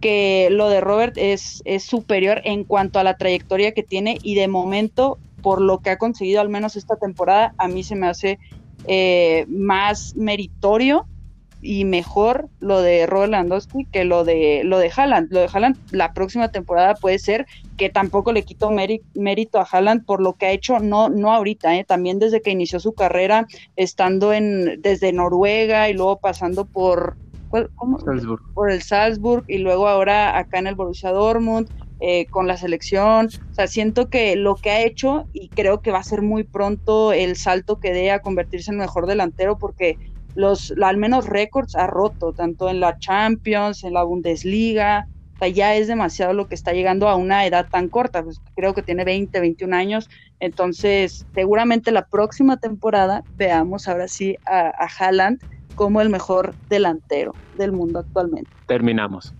[0.00, 4.34] que lo de Robert es, es superior en cuanto a la trayectoria que tiene y
[4.34, 8.08] de momento, por lo que ha conseguido al menos esta temporada, a mí se me
[8.08, 8.40] hace
[8.88, 11.06] eh, más meritorio
[11.62, 15.28] y mejor lo de Robert Lewandowski que lo de lo de Haaland.
[15.30, 19.68] Lo de Haaland la próxima temporada puede ser que tampoco le quito méri- mérito a
[19.70, 21.84] Haaland por lo que ha hecho, no, no ahorita, ¿eh?
[21.84, 27.16] también desde que inició su carrera, estando en, desde Noruega y luego pasando por.
[28.04, 28.42] Salzburg.
[28.52, 31.68] por el Salzburg y luego ahora acá en el Borussia Dortmund
[32.00, 33.28] eh, con la selección.
[33.50, 36.44] O sea, siento que lo que ha hecho y creo que va a ser muy
[36.44, 39.98] pronto el salto que dé a convertirse en mejor delantero porque
[40.34, 45.08] los al menos récords ha roto tanto en la Champions, en la Bundesliga.
[45.36, 48.22] O sea, ya es demasiado lo que está llegando a una edad tan corta.
[48.22, 50.10] Pues creo que tiene 20, 21 años.
[50.38, 55.40] Entonces, seguramente la próxima temporada veamos ahora sí a, a Haaland
[55.76, 58.50] como el mejor delantero del mundo actualmente.
[58.66, 59.32] Terminamos.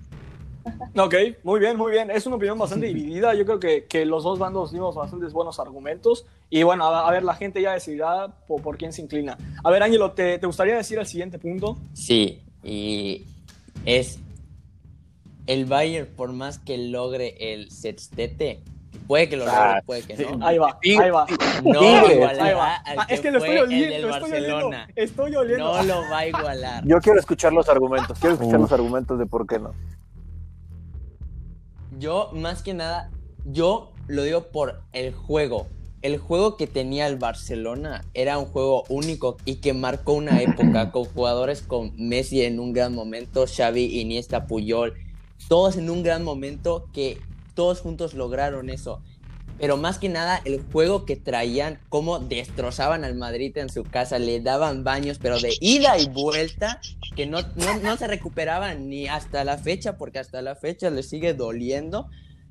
[0.97, 2.11] Ok, muy bien, muy bien.
[2.11, 3.35] Es una opinión bastante dividida.
[3.35, 6.27] Yo creo que, que los dos bandos dimos bastantes buenos argumentos.
[6.51, 9.37] Y bueno, a, a ver, la gente ya decidirá por, por quién se inclina.
[9.63, 11.77] A ver, Ángelo, ¿te, ¿te gustaría decir el siguiente punto?
[11.93, 13.25] Sí, y
[13.85, 14.19] es
[15.47, 18.61] el Bayern, por más que logre el sextete,
[19.07, 20.25] puede que lo logre, Ah, puede que sí.
[20.37, 20.45] no.
[20.45, 21.27] Ahí va, ahí va.
[21.63, 22.75] No igualará Ahí va.
[22.77, 24.71] al Ah, que es que lo estoy oliendo, estoy oliendo.
[24.97, 25.65] Estoy oliendo.
[25.77, 26.85] No lo va a igualar.
[26.87, 28.19] Yo quiero escuchar los argumentos.
[28.19, 29.73] Quiero escuchar los argumentos de por qué no.
[31.99, 33.11] Yo, más que nada,
[33.45, 35.67] yo lo digo por el juego.
[36.03, 40.91] El juego que tenía el Barcelona era un juego único y que marcó una época
[40.93, 44.95] con jugadores con Messi en un gran momento, Xavi, Iniesta, Puyol,
[45.49, 47.19] todos en un gran momento que
[47.55, 49.01] todos juntos lograron eso.
[49.59, 54.19] Pero más que nada el juego que traían, cómo destrozaban al Madrid en su casa,
[54.19, 56.81] le daban baños, pero de ida y vuelta,
[57.15, 61.09] que no, no, no se recuperaban ni hasta la fecha, porque hasta la fecha les
[61.09, 62.09] sigue doliendo.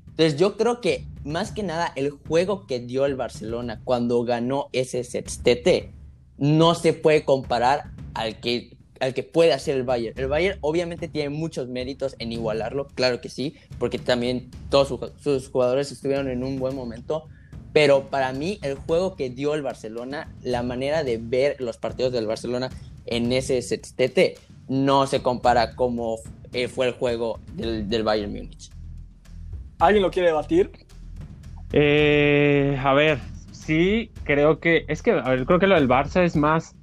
[0.08, 4.68] Entonces yo creo que más que nada el juego que dio el Barcelona cuando ganó
[4.72, 5.92] ese sextete
[6.38, 10.18] no se puede comparar al que, al que puede hacer el Bayern.
[10.18, 15.12] El Bayern obviamente tiene muchos méritos en igualarlo, claro que sí, porque también todos su-
[15.18, 17.28] sus jugadores estuvieron en un buen momento.
[17.72, 22.12] Pero para mí el juego que dio el Barcelona, la manera de ver los partidos
[22.12, 22.70] del Barcelona
[23.04, 24.36] en ese sextete,
[24.68, 26.16] no se compara como
[26.52, 28.70] eh, fue el juego del, del Bayern Múnich.
[29.78, 30.70] ¿Alguien lo quiere debatir?
[31.72, 33.18] Eh, a ver,
[33.52, 34.84] sí, creo que.
[34.88, 36.75] Es que, a ver, creo que lo del Barça es más.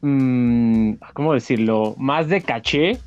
[0.00, 1.94] Mm, ¿Cómo decirlo?
[1.98, 2.98] Más de caché.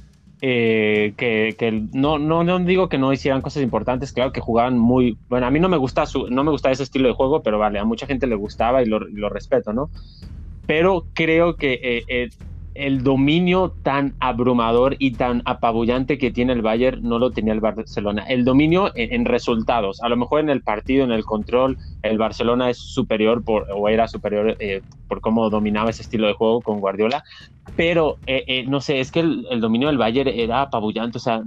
[0.41, 4.77] eh, que, que no, no, no digo que no hicieran cosas importantes, claro que jugaban
[4.77, 5.19] muy.
[5.29, 7.59] Bueno, a mí no me gusta su, no me gusta ese estilo de juego, pero
[7.59, 9.91] vale, a mucha gente le gustaba y lo, y lo respeto, ¿no?
[10.65, 12.29] Pero creo que eh, eh,
[12.73, 17.59] el dominio tan abrumador y tan apabullante que tiene el Bayern no lo tenía el
[17.59, 18.23] Barcelona.
[18.27, 22.69] El dominio en, resultados, a lo mejor en el partido, en el control, el Barcelona
[22.69, 27.23] es superior o era superior eh, por cómo dominaba ese estilo de juego con Guardiola,
[27.75, 31.43] pero eh, eh, no sé, es que el, dominio del Bayern era apabullante, o sea,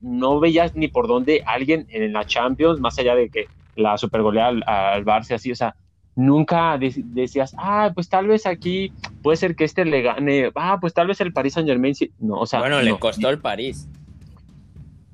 [0.00, 4.48] no veías ni por dónde alguien en la Champions, más allá de que la supergolea
[4.48, 5.74] al, al Barça, así, o sea,
[6.16, 8.92] nunca de- decías, ah, pues tal vez aquí
[9.22, 12.10] puede ser que este le gane, ah, pues tal vez el Paris Saint Germain, sí.
[12.18, 13.88] no, o sea, bueno, le costó el París.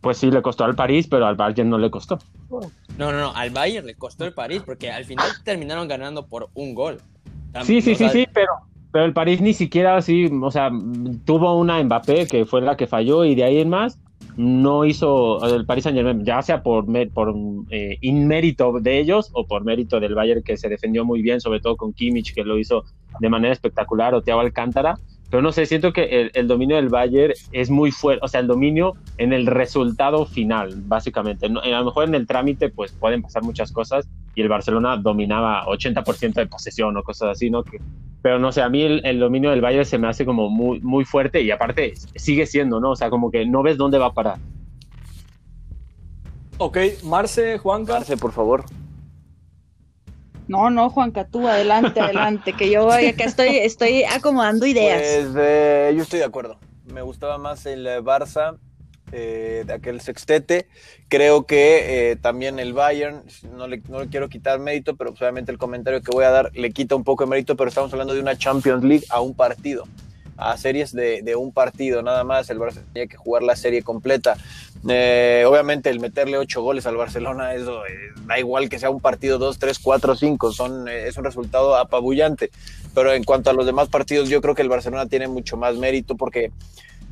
[0.00, 2.18] Pues sí, le costó al París, pero al Bayern no le costó.
[2.50, 6.48] No, no, no, al Bayern le costó el París porque al final terminaron ganando por
[6.54, 7.00] un gol.
[7.62, 8.52] Sí, sí, sí, sí, pero,
[8.92, 10.70] pero el París ni siquiera así, o sea,
[11.24, 13.98] tuvo una Mbappé que fue la que falló y de ahí en más
[14.36, 17.34] no hizo el Paris Saint Germain, ya sea por, por
[17.70, 21.60] eh, inmérito de ellos o por mérito del Bayern que se defendió muy bien, sobre
[21.60, 22.84] todo con Kimmich que lo hizo
[23.18, 24.98] de manera espectacular o Thiago Alcántara,
[25.30, 28.40] pero no sé, siento que el, el dominio del Bayern es muy fuerte, o sea,
[28.40, 31.48] el dominio en el resultado final, básicamente.
[31.48, 34.96] No- a lo mejor en el trámite pues pueden pasar muchas cosas y el Barcelona
[34.96, 37.64] dominaba 80% de posesión o cosas así, ¿no?
[37.64, 37.80] Que,
[38.22, 40.80] pero no sé, a mí el, el dominio del Bayern se me hace como muy,
[40.80, 42.90] muy fuerte y aparte sigue siendo, ¿no?
[42.92, 44.38] O sea, como que no ves dónde va a parar.
[46.58, 47.94] Ok, Marce, Juanca.
[47.94, 48.64] Marce, por favor.
[50.48, 55.02] No, no, Juanca, tú adelante, adelante, que yo acá estoy, estoy acomodando ideas.
[55.02, 56.58] Pues eh, yo estoy de acuerdo.
[56.92, 58.56] Me gustaba más el Barça
[59.12, 60.68] eh, de aquel sextete.
[61.08, 63.22] Creo que eh, también el Bayern,
[63.56, 66.30] no le, no le quiero quitar mérito, pero pues, obviamente el comentario que voy a
[66.30, 69.20] dar le quita un poco de mérito, pero estamos hablando de una Champions League a
[69.20, 69.84] un partido,
[70.36, 72.50] a series de, de un partido nada más.
[72.50, 74.36] El Barça tenía que jugar la serie completa.
[74.88, 79.00] Eh, obviamente el meterle ocho goles al Barcelona, eso eh, da igual que sea un
[79.00, 82.50] partido, dos, tres, cuatro, cinco, son, eh, es un resultado apabullante.
[82.94, 85.76] Pero en cuanto a los demás partidos, yo creo que el Barcelona tiene mucho más
[85.76, 86.50] mérito porque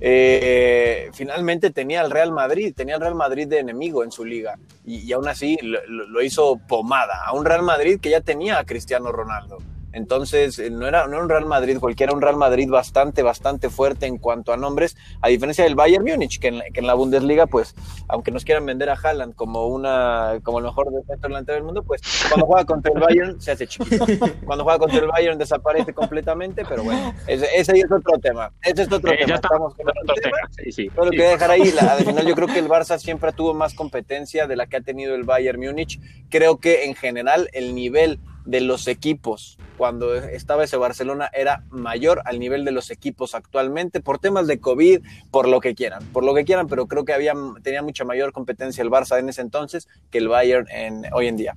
[0.00, 4.56] eh, finalmente tenía al Real Madrid, tenía al Real Madrid de enemigo en su liga
[4.84, 8.64] y, aún así lo- lo hizo pomada a un Real Madrid que ya tenía a
[8.64, 9.58] Cristiano Ronaldo.
[9.94, 13.70] Entonces, eh, no era, no era un Real Madrid cualquiera, un Real Madrid bastante, bastante
[13.70, 16.86] fuerte en cuanto a nombres, a diferencia del Bayern Múnich, que en, la, que en
[16.86, 17.74] la Bundesliga, pues,
[18.08, 21.82] aunque nos quieran vender a Haaland como una, como el mejor defensor delantero del mundo,
[21.82, 24.04] pues, cuando juega contra el Bayern se hace chiquito.
[24.44, 28.52] Cuando juega contra el Bayern desaparece completamente, pero bueno, ese, es otro tema.
[28.62, 29.28] Ese es otro Eh, tema.
[29.28, 30.36] ya Estamos con otro tema.
[30.36, 30.90] tema, sí, sí.
[30.92, 33.54] Pero lo que dejar ahí, la, al final yo creo que el Barça siempre tuvo
[33.54, 36.00] más competencia de la que ha tenido el Bayern Múnich.
[36.30, 42.22] Creo que en general el nivel de los equipos cuando estaba ese Barcelona era mayor
[42.24, 46.24] al nivel de los equipos actualmente por temas de COVID, por lo que quieran, por
[46.24, 49.40] lo que quieran, pero creo que había tenía mucha mayor competencia el Barça en ese
[49.40, 51.56] entonces que el Bayern en, hoy en día.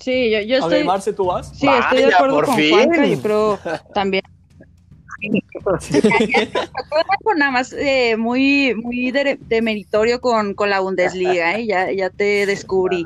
[0.00, 1.48] Sí, yo, yo A ver, estoy, Marce, ¿tú vas?
[1.48, 2.70] sí, estoy de acuerdo por con fin.
[2.70, 3.58] Juanca, yo creo
[3.94, 4.22] también.
[7.36, 11.66] Nada más eh, muy, muy de, de meritorio con, con la Bundesliga, ¿eh?
[11.66, 13.04] ya, ya te descubrí.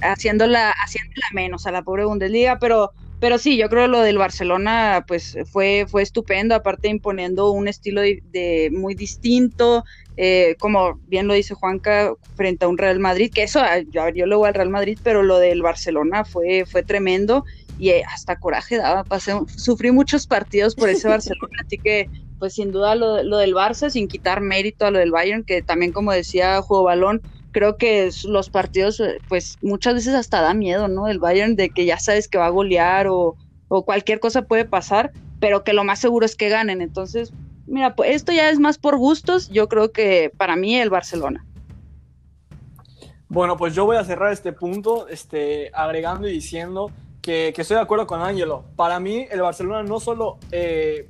[0.00, 4.18] Haciéndola, haciéndola menos a la pobre Bundesliga, pero, pero sí, yo creo que lo del
[4.18, 9.84] Barcelona pues fue, fue estupendo, aparte imponiendo un estilo de, muy distinto,
[10.16, 14.26] eh, como bien lo dice Juanca, frente a un Real Madrid, que eso, yo, yo
[14.26, 17.44] lo voy al Real Madrid, pero lo del Barcelona fue, fue tremendo
[17.78, 22.08] y eh, hasta coraje daba, pasé, sufrí muchos partidos por ese Barcelona, así que
[22.38, 25.62] pues sin duda lo, lo, del Barça, sin quitar mérito a lo del Bayern, que
[25.62, 27.20] también como decía Juego Balón,
[27.58, 31.08] creo que los partidos pues muchas veces hasta da miedo, ¿no?
[31.08, 33.34] El Bayern de que ya sabes que va a golear o,
[33.66, 37.32] o cualquier cosa puede pasar, pero que lo más seguro es que ganen, entonces
[37.66, 41.44] mira, pues esto ya es más por gustos, yo creo que para mí el Barcelona.
[43.28, 47.74] Bueno, pues yo voy a cerrar este punto este, agregando y diciendo que, que, estoy
[47.74, 48.66] de acuerdo con Ángelo.
[48.76, 51.08] Para mí, el Barcelona no solo eh,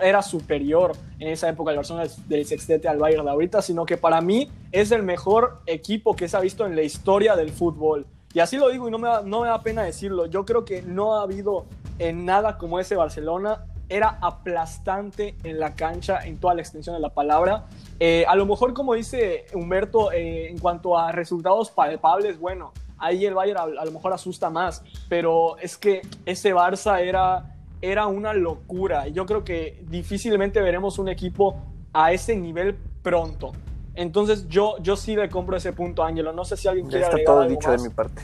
[0.00, 3.96] era superior en esa época, el Barcelona del sextete al Bayern de ahorita, sino que
[3.96, 8.06] para mí es el mejor equipo que se ha visto en la historia del fútbol.
[8.34, 10.26] Y así lo digo y no me da, no me da pena decirlo.
[10.26, 11.66] Yo creo que no ha habido
[11.98, 13.66] en nada como ese Barcelona.
[13.88, 17.66] Era aplastante en la cancha en toda la extensión de la palabra.
[18.00, 23.26] Eh, a lo mejor, como dice Humberto, eh, en cuanto a resultados palpables, bueno, ahí
[23.26, 28.06] el Bayern a, a, lo mejor asusta más, pero es que ese Barça era, era
[28.06, 29.08] una locura.
[29.08, 31.60] Yo creo que difícilmente veremos un equipo
[31.92, 33.52] a ese nivel pronto.
[33.94, 36.32] Entonces yo, yo sí le compro ese punto, Ángelo.
[36.32, 37.82] No sé si alguien ya quiere está todo algo dicho más.
[37.82, 38.22] de mi parte.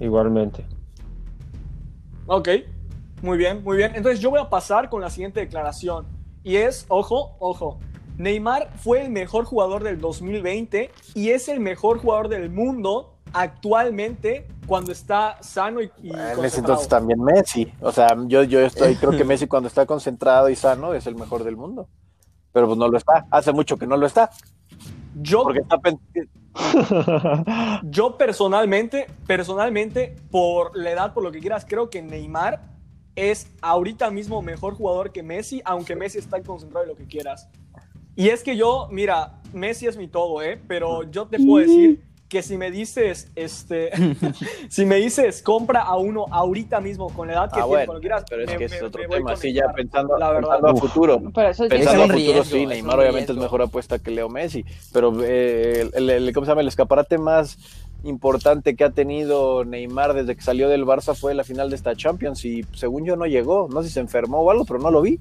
[0.00, 0.64] Igualmente.
[2.26, 2.48] Ok,
[3.22, 3.92] muy bien, muy bien.
[3.94, 6.06] Entonces yo voy a pasar con la siguiente declaración.
[6.42, 7.78] Y es, ojo, ojo,
[8.18, 14.48] Neymar fue el mejor jugador del 2020 y es el mejor jugador del mundo actualmente
[14.66, 17.70] cuando está sano y, y en ese entonces también Messi.
[17.82, 21.16] O sea, yo, yo estoy, creo que Messi cuando está concentrado y sano es el
[21.16, 21.86] mejor del mundo.
[22.52, 23.26] Pero pues no lo está.
[23.30, 24.30] Hace mucho que no lo está.
[25.20, 25.78] Yo, Porque está
[27.84, 32.62] yo personalmente, personalmente, por la edad, por lo que quieras, creo que Neymar
[33.14, 37.50] es ahorita mismo mejor jugador que Messi, aunque Messi está concentrado en lo que quieras.
[38.14, 40.58] Y es que yo, mira, Messi es mi todo, ¿eh?
[40.66, 43.90] Pero yo te puedo decir que si me dices, este,
[44.68, 47.86] si me dices, compra a uno ahorita mismo con la edad que Ah, tiene, bueno,
[47.86, 50.30] cuando quieras, pero es me- que me- es otro tema, con sí, ya pensando, la
[50.32, 50.48] verdad.
[50.58, 51.22] pensando a futuro.
[51.34, 54.10] Pero eso es Es Pensando a futuro, riesgo, sí, Neymar obviamente es mejor apuesta que
[54.10, 56.62] Leo Messi, pero eh, el, el- el- ¿cómo se llama?
[56.62, 57.58] el escaparate más
[58.04, 61.94] importante que ha tenido Neymar desde que salió del Barça fue la final de esta
[61.96, 64.90] Champions y según yo no llegó, no sé si se enfermó o algo, pero no
[64.90, 65.18] lo vi,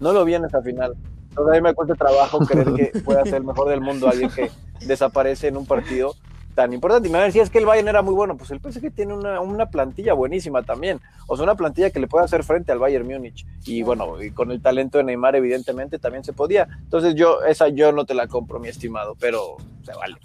[0.00, 0.94] no lo vi en esa final.
[1.30, 4.30] Entonces a mí me cuesta trabajo creer que pueda ser el mejor del mundo alguien
[4.30, 4.50] que
[4.84, 6.14] desaparece en un partido
[6.58, 7.06] tan importante.
[7.08, 8.36] Y me van a decir, es que el Bayern era muy bueno.
[8.36, 10.98] Pues el PSG tiene una, una plantilla buenísima también.
[11.28, 13.46] O sea, una plantilla que le puede hacer frente al Bayern Múnich.
[13.64, 16.66] Y bueno, y con el talento de Neymar, evidentemente, también se podía.
[16.82, 20.16] Entonces yo, esa yo no te la compro, mi estimado, pero se vale.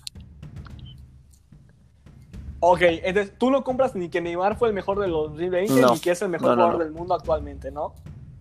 [2.62, 5.94] Ok, entonces tú no compras ni que Neymar fue el mejor de los 2020 No.
[5.94, 6.86] ni que es el mejor No, no, jugador no.
[6.86, 7.94] del mundo actualmente, ¿no?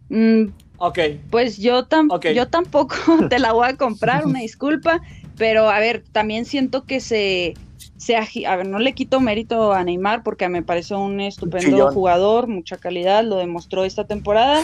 [0.08, 0.46] Mm,
[0.78, 0.98] Ok,
[1.30, 2.94] Pues yo, tam- yo tampoco
[3.28, 5.00] te la voy a comprar, una disculpa,
[5.42, 7.54] pero a ver, también siento que se,
[7.96, 11.94] se a ver, no le quito mérito a Neymar porque me parece un estupendo Chillón.
[11.94, 14.62] jugador, mucha calidad, lo demostró esta temporada,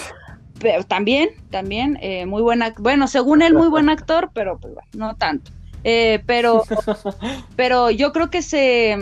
[0.60, 4.88] pero también, también, eh, muy buena, bueno, según él, muy buen actor, pero pues bueno,
[4.94, 5.50] no tanto.
[5.82, 6.62] Eh, pero,
[7.56, 8.96] pero yo creo que se,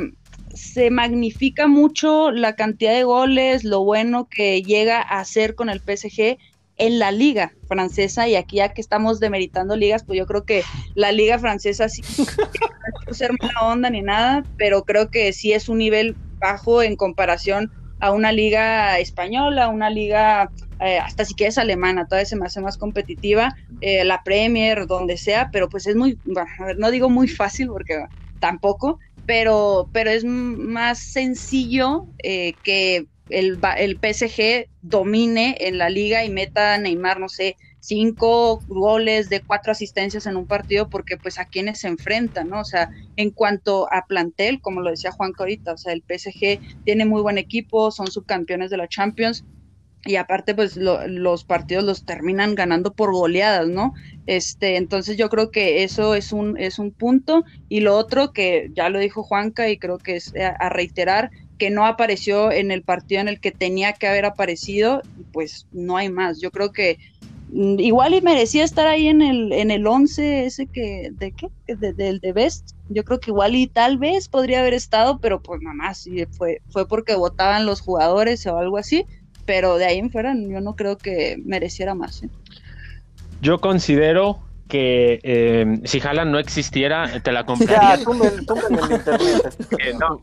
[0.54, 5.80] se magnifica mucho la cantidad de goles, lo bueno que llega a hacer con el
[5.80, 6.38] PSG
[6.78, 10.62] en la liga francesa y aquí ya que estamos demeritando ligas, pues yo creo que
[10.94, 12.02] la liga francesa sí
[13.06, 16.96] no ser mala onda ni nada, pero creo que sí es un nivel bajo en
[16.96, 20.50] comparación a una liga española, una liga
[20.80, 25.16] eh, hasta si quieres alemana, todavía se me hace más competitiva, eh, la Premier, donde
[25.16, 28.04] sea, pero pues es muy, bueno, a ver, no digo muy fácil porque
[28.40, 36.24] tampoco, pero, pero es más sencillo eh, que el, el PSG domine en la liga
[36.24, 41.16] y meta a Neymar, no sé, cinco goles de cuatro asistencias en un partido, porque
[41.18, 42.60] pues a quienes se enfrentan, ¿no?
[42.60, 46.60] O sea, en cuanto a plantel, como lo decía Juan ahorita, o sea, el PSG
[46.84, 49.44] tiene muy buen equipo, son subcampeones de la Champions.
[50.04, 53.92] Y aparte, pues lo- los partidos los terminan ganando por goleadas, ¿no?
[54.26, 57.44] Este, entonces yo creo que eso es un, es un punto.
[57.68, 61.30] Y lo otro que ya lo dijo Juanca y creo que es a, a reiterar,
[61.58, 65.02] que no apareció en el partido en el que tenía que haber aparecido,
[65.32, 66.40] pues no hay más.
[66.40, 66.98] Yo creo que
[67.52, 71.48] mm, igual y merecía estar ahí en el en el 11 ese que de qué
[71.66, 72.72] de, del de Best.
[72.88, 76.24] Yo creo que igual y tal vez podría haber estado, pero pues nada más sí,
[76.30, 79.06] fue fue porque votaban los jugadores o algo así,
[79.44, 82.22] pero de ahí en fuera yo no creo que mereciera más.
[82.22, 82.28] ¿eh?
[83.40, 87.96] Yo considero que eh, si Haaland no existiera, te la compraría.
[87.96, 88.02] Ya,
[88.96, 89.54] internet.
[89.78, 90.22] Eh, no,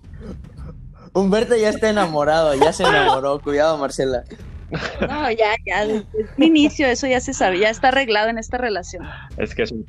[1.14, 3.40] Humberto ya está enamorado, ya se enamoró.
[3.42, 4.24] Cuidado, Marcela.
[5.08, 6.08] No, ya ya desde
[6.38, 9.08] el inicio eso ya se sabe, ya está arreglado en esta relación.
[9.38, 9.88] es que es un...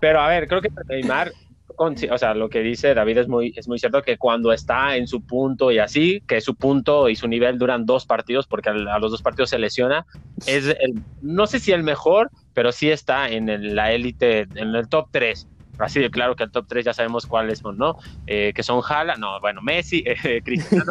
[0.00, 1.32] Pero a ver, creo que Neymar,
[1.76, 4.96] con- o sea, lo que dice David es muy, es muy cierto que cuando está
[4.96, 8.70] en su punto y así, que su punto y su nivel duran dos partidos, porque
[8.70, 10.06] al- a los dos partidos se lesiona,
[10.46, 14.74] es el, no sé si el mejor, pero sí está en el- la élite, en
[14.74, 15.46] el top 3.
[15.78, 17.98] Así de claro que el top 3 ya sabemos cuáles son, ¿no?
[18.26, 20.84] Eh, que son Jala, no, bueno, Messi, eh, Cristiano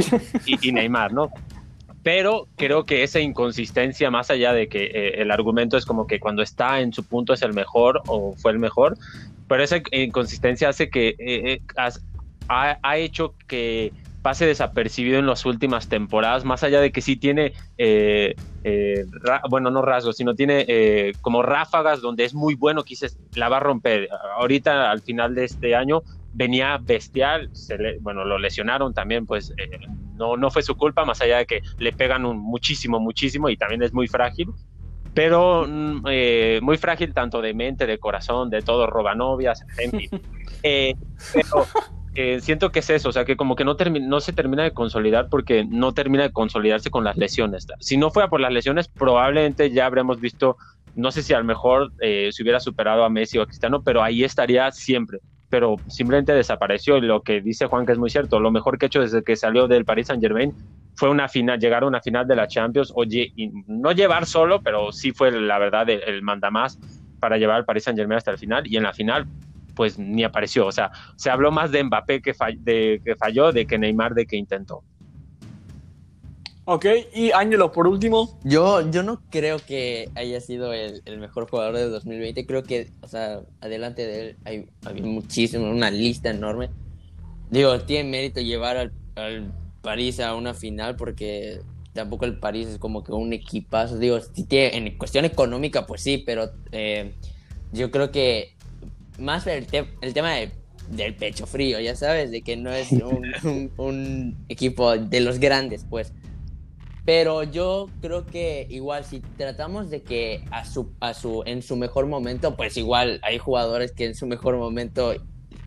[0.46, 1.32] y, y Neymar, ¿no?
[2.04, 6.20] Pero creo que esa inconsistencia, más allá de que eh, el argumento es como que
[6.20, 8.98] cuando está en su punto es el mejor o fue el mejor,
[9.48, 11.62] pero esa inconsistencia hace que eh, eh,
[12.50, 13.94] ha, ha hecho que
[14.24, 19.06] pase desapercibido en las últimas temporadas, más allá de que sí tiene, eh, eh,
[19.50, 23.58] bueno, no rasgos, sino tiene eh, como ráfagas donde es muy bueno, quizás la va
[23.58, 24.08] a romper.
[24.38, 26.02] Ahorita, al final de este año,
[26.32, 29.70] venía bestial, se le- bueno, lo lesionaron también, pues eh,
[30.16, 33.58] no, no fue su culpa, más allá de que le pegan un, muchísimo, muchísimo y
[33.58, 34.48] también es muy frágil,
[35.14, 39.92] pero mm, eh, muy frágil tanto de mente, de corazón, de todo, roba novias, en
[39.92, 40.10] fin.
[40.66, 40.96] Eh,
[41.34, 41.68] pero
[42.16, 43.76] eh, siento que es eso, o sea, que como que no,
[44.20, 47.66] se termina de consolidar porque no termina de consolidarse con las lesiones.
[47.80, 50.58] Si no fuera por las lesiones, probablemente ya habremos visto,
[50.96, 53.82] no sé si a lo mejor eh, se hubiera superado a Messi o a Cristiano,
[53.82, 55.20] pero ahí estaría siempre.
[55.50, 58.86] Pero simplemente desapareció y lo que dice Juan que es muy cierto, lo mejor que
[58.86, 60.54] ha hecho desde que salió del Paris Saint Germain
[60.96, 64.62] fue una final, llegar a una final de la Champions, oye, y no llevar solo,
[64.62, 66.80] pero sí fue la verdad el, el mandamás
[67.20, 69.28] para llevar al Paris Saint Germain hasta el final y en la final
[69.76, 73.52] pues ni apareció, o sea, se habló más de Mbappé que, fall- de, que falló
[73.52, 74.84] de que Neymar de que intentó.
[76.66, 81.50] Ok, y Ángelo, por último, Yo, yo no creo que haya sido el, el mejor
[81.50, 82.46] jugador del 2020.
[82.46, 86.70] Creo que, o sea, adelante de él hay, hay muchísimo, una lista enorme.
[87.50, 89.52] Digo, tiene mérito llevar al, al
[89.82, 91.60] París a una final porque
[91.92, 93.98] tampoco el París es como que un equipazo.
[94.00, 97.14] Digo, sí tiene- en cuestión económica, pues sí, pero eh,
[97.74, 98.56] yo creo que
[99.20, 100.52] más el, te- el tema de
[100.90, 105.40] del pecho frío, ya sabes, de que no es un, un- un equipo de los
[105.40, 106.12] grandes, pues.
[107.06, 111.76] Pero yo creo que igual si tratamos de que a su, a su, en su
[111.76, 115.14] mejor momento, pues igual hay jugadores que en su mejor momento,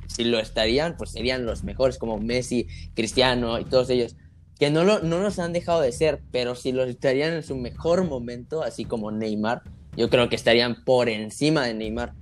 [0.06, 4.16] si lo estarían, pues serían los mejores, como Messi, Cristiano y todos ellos,
[4.58, 7.56] que no, lo, no nos han dejado de ser, pero si los estarían en su
[7.56, 9.60] mejor momento, así como Neymar,
[9.94, 12.14] yo creo que estarían por encima de Neymar.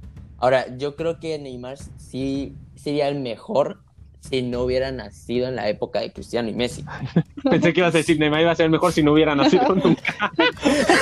[0.45, 3.78] Ahora, yo creo que Neymar sí sería el mejor
[4.20, 6.84] si no hubiera nacido en la época de Cristiano y Messi.
[7.51, 10.03] Pensé que ibas a decir Neymar iba a ser mejor si no hubiera nacido nunca.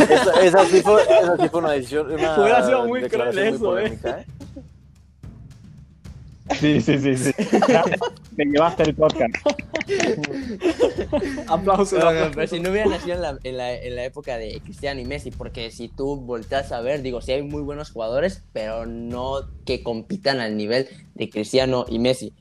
[0.08, 2.12] Esa, esa sí fue, esa sí fue una decisión.
[2.12, 3.58] Una Hubiera sido muy cruel eso, muy ¿eh?
[3.58, 4.26] polémica, ¿eh?
[6.58, 7.32] Sí, sí, sí, sí.
[8.36, 9.34] Te llevaste el podcast.
[11.48, 11.98] Aplausos.
[11.98, 12.34] No, no, aplausos.
[12.34, 15.04] pero si no hubiera nacido en la, en, la, en la época de Cristiano y
[15.04, 19.48] Messi, porque si tú volteas a ver, digo, sí hay muy buenos jugadores, pero no
[19.64, 22.32] que compitan al nivel de Cristiano y Messi.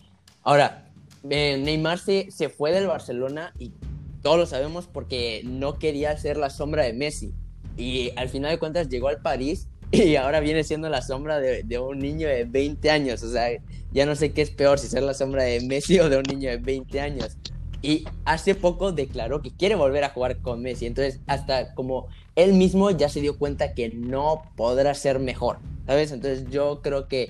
[0.43, 0.91] Ahora,
[1.30, 3.74] eh, Neymar se, se fue del Barcelona y
[4.22, 7.34] todos lo sabemos porque no quería ser la sombra de Messi.
[7.78, 9.68] Y al final de cuentas llegó al París
[10.06, 13.24] y ahora viene siendo la sombra de, de un niño de 20 años.
[13.24, 13.50] O sea,
[13.92, 16.24] ya no sé qué es peor, si ser la sombra de Messi o de un
[16.24, 17.38] niño de 20 años.
[17.82, 20.86] Y hace poco declaró que quiere volver a jugar con Messi.
[20.86, 25.58] Entonces, hasta como él mismo ya se dio cuenta que no podrá ser mejor.
[25.88, 26.12] ¿Sabes?
[26.12, 27.30] Entonces, yo creo que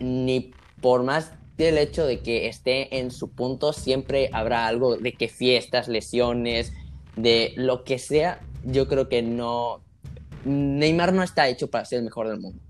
[0.00, 5.12] ni por más del hecho de que esté en su punto, siempre habrá algo de
[5.12, 6.72] que fiestas, lesiones,
[7.16, 8.40] de lo que sea.
[8.64, 9.83] Yo creo que no.
[10.44, 12.60] Neymar no está hecho para ser el mejor del mundo.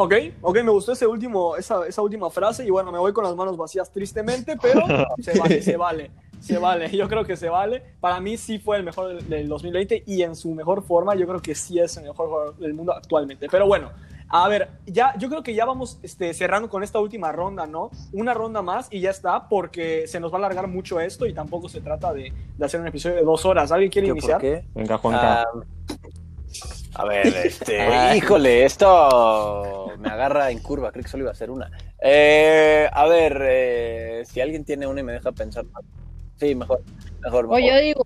[0.00, 3.24] Ok, ok, me gustó ese último, esa, esa última frase y bueno, me voy con
[3.24, 4.82] las manos vacías tristemente, pero
[5.18, 6.10] se vale, se vale,
[6.40, 7.82] se vale, yo creo que se vale.
[8.00, 11.26] Para mí sí fue el mejor del, del 2020 y en su mejor forma yo
[11.26, 13.48] creo que sí es el mejor jugador del mundo actualmente.
[13.50, 13.90] Pero bueno,
[14.30, 17.90] a ver, ya, yo creo que ya vamos este, cerrando con esta última ronda, ¿no?
[18.12, 21.32] Una ronda más y ya está, porque se nos va a alargar mucho esto y
[21.32, 23.72] tampoco se trata de, de hacer un episodio de dos horas.
[23.72, 24.34] ¿Alguien quiere ¿Qué, iniciar?
[24.34, 24.64] ¿Por qué?
[24.74, 25.42] Venga, Juanca.
[25.42, 25.44] Ah,
[26.94, 28.14] a ver, este, Ah.
[28.14, 31.70] híjole, esto me agarra en curva, creo que solo iba a ser una.
[32.00, 35.64] Eh, a ver, eh, si alguien tiene una y me deja pensar.
[36.40, 36.82] Sí, mejor,
[37.24, 37.46] mejor.
[37.46, 37.80] O yo mejor.
[37.80, 38.04] digo,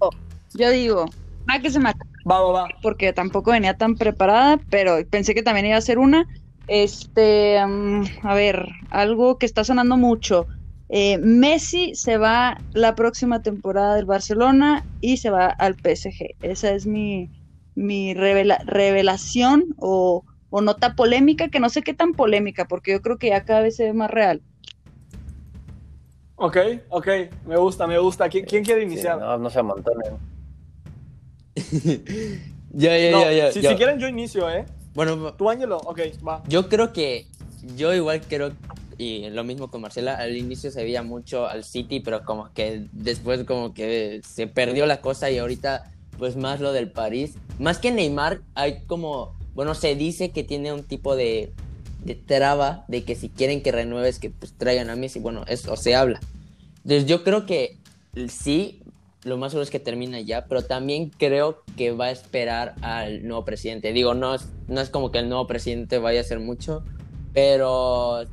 [0.52, 1.04] yo digo,
[1.48, 1.92] ah, que se me
[2.30, 2.68] Va, va, va.
[2.82, 6.26] porque tampoco venía tan preparada, pero pensé que también iba a ser una.
[6.66, 10.48] Este, mm, a ver, algo que está sonando mucho.
[10.88, 16.36] Eh, Messi se va la próxima temporada del Barcelona y se va al PSG.
[16.40, 17.30] Esa es mi,
[17.74, 23.02] mi revela- revelación o, o nota polémica, que no sé qué tan polémica, porque yo
[23.02, 24.42] creo que ya cada vez se ve más real.
[26.44, 26.56] Ok,
[26.88, 27.06] ok,
[27.46, 28.28] me gusta, me gusta.
[28.28, 29.16] ¿Quién, quién quiere Sí, iniciar?
[29.20, 30.14] no, no se amontonen.
[32.74, 34.64] Yo, No, yo, yo, si, si quieren yo inicio, ¿eh?
[34.94, 35.76] Bueno, ¿Tú, Ángelo?
[35.84, 36.42] Ok, va.
[36.48, 37.26] Yo creo que,
[37.76, 38.52] yo igual creo,
[38.98, 42.86] y lo mismo con Marcela, al inicio se veía mucho al City, pero como que
[42.92, 47.34] después como que se perdió la cosa y ahorita pues más lo del París.
[47.60, 51.52] Más que Neymar, hay como, bueno, se dice que tiene un tipo de,
[52.04, 55.76] de traba de que si quieren que renueves, que pues traigan a Messi, bueno, eso
[55.76, 56.20] se habla.
[56.78, 57.78] Entonces yo creo que
[58.28, 58.82] sí,
[59.24, 63.26] lo más seguro es que termina ya, pero también creo que va a esperar al
[63.26, 63.92] nuevo presidente.
[63.92, 66.82] Digo, no es, no es como que el nuevo presidente vaya a hacer mucho,
[67.32, 68.24] pero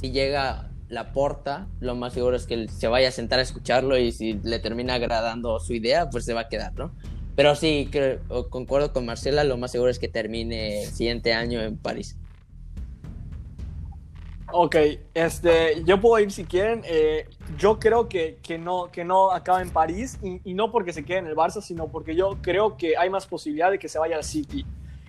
[0.00, 3.96] si llega la porta, lo más seguro es que se vaya a sentar a escucharlo
[3.98, 6.90] y si le termina agradando su idea, pues se va a quedar, ¿no?
[7.36, 8.18] Pero sí, creo-
[8.50, 12.16] concuerdo con Marcela, lo más seguro es que termine el siguiente año en París.
[14.52, 14.76] Ok,
[15.14, 16.82] este, yo puedo ir si quieren.
[16.84, 17.26] eh,
[17.58, 21.04] yo creo que, que, no, que no acaba en París y, y no porque se
[21.04, 23.98] quede en el Barça, sino porque yo creo que hay más posibilidad de que se
[23.98, 24.64] vaya al City.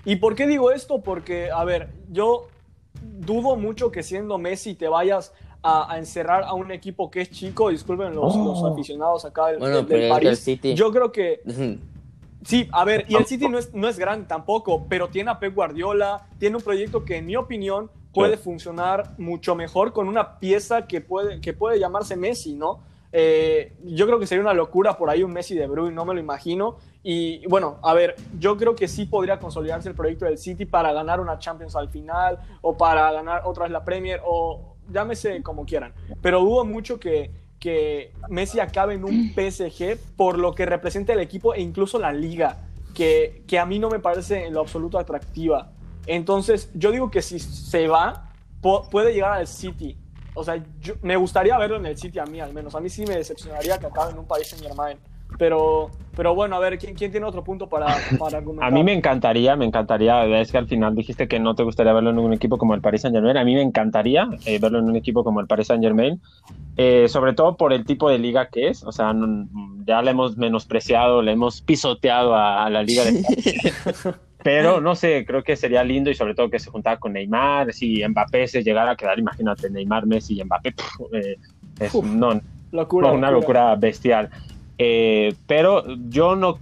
[0.06, 1.02] ¿Y por qué digo esto?
[1.02, 2.48] Porque, a ver, yo
[3.02, 5.34] dudo mucho que siendo Messi te vayas
[5.64, 7.70] a, a encerrar a un equipo que es chico.
[7.70, 10.40] Disculpen los, los aficionados acá del, Bueno, París.
[10.40, 10.74] City.
[10.74, 11.42] Yo creo que.
[12.44, 15.38] Sí, a ver, y el City no es, no es grande tampoco, pero tiene a
[15.38, 20.40] Pep Guardiola, tiene un proyecto que en mi opinión puede funcionar mucho mejor con una
[20.40, 22.82] pieza que puede, que puede llamarse Messi, ¿no?
[23.14, 26.14] Eh, yo creo que sería una locura por ahí un Messi de Bruyne, no me
[26.14, 26.78] lo imagino.
[27.04, 30.94] Y bueno, a ver, yo creo que sí podría consolidarse el proyecto del City para
[30.94, 35.66] ganar una Champions al final o para ganar otra vez la Premier o llámese como
[35.66, 35.94] quieran.
[36.22, 41.20] Pero dudo mucho que, que Messi acabe en un PSG por lo que representa el
[41.20, 42.60] equipo e incluso la liga,
[42.94, 45.72] que, que a mí no me parece en lo absoluto atractiva.
[46.08, 48.30] Entonces, yo digo que si se va,
[48.62, 49.98] puede llegar al City.
[50.34, 52.74] O sea, yo- me gustaría verlo en el City a mí al menos.
[52.76, 54.98] A mí sí me decepcionaría que acabe en un país en Germain.
[55.38, 58.68] Pero, pero bueno, a ver, ¿quién, quién tiene otro punto para, para argumentar?
[58.68, 61.94] A mí me encantaría, me encantaría, es que al final dijiste que no te gustaría
[61.94, 64.80] verlo en un equipo como el Paris Saint Germain, a mí me encantaría eh, verlo
[64.80, 66.22] en un equipo como el Paris Saint Germain,
[66.76, 69.48] eh, sobre todo por el tipo de liga que es, o sea, no,
[69.86, 73.24] ya le hemos menospreciado, le hemos pisoteado a, a la liga de...
[74.44, 77.74] Pero no sé, creo que sería lindo y sobre todo que se juntara con Neymar,
[77.74, 81.38] si Mbappé se llegara a quedar, imagínate, Neymar, Messi y Mbappé, pff, eh,
[81.80, 84.30] es Uf, no, Locura, una locura bestial.
[84.84, 86.58] Eh, pero yo no,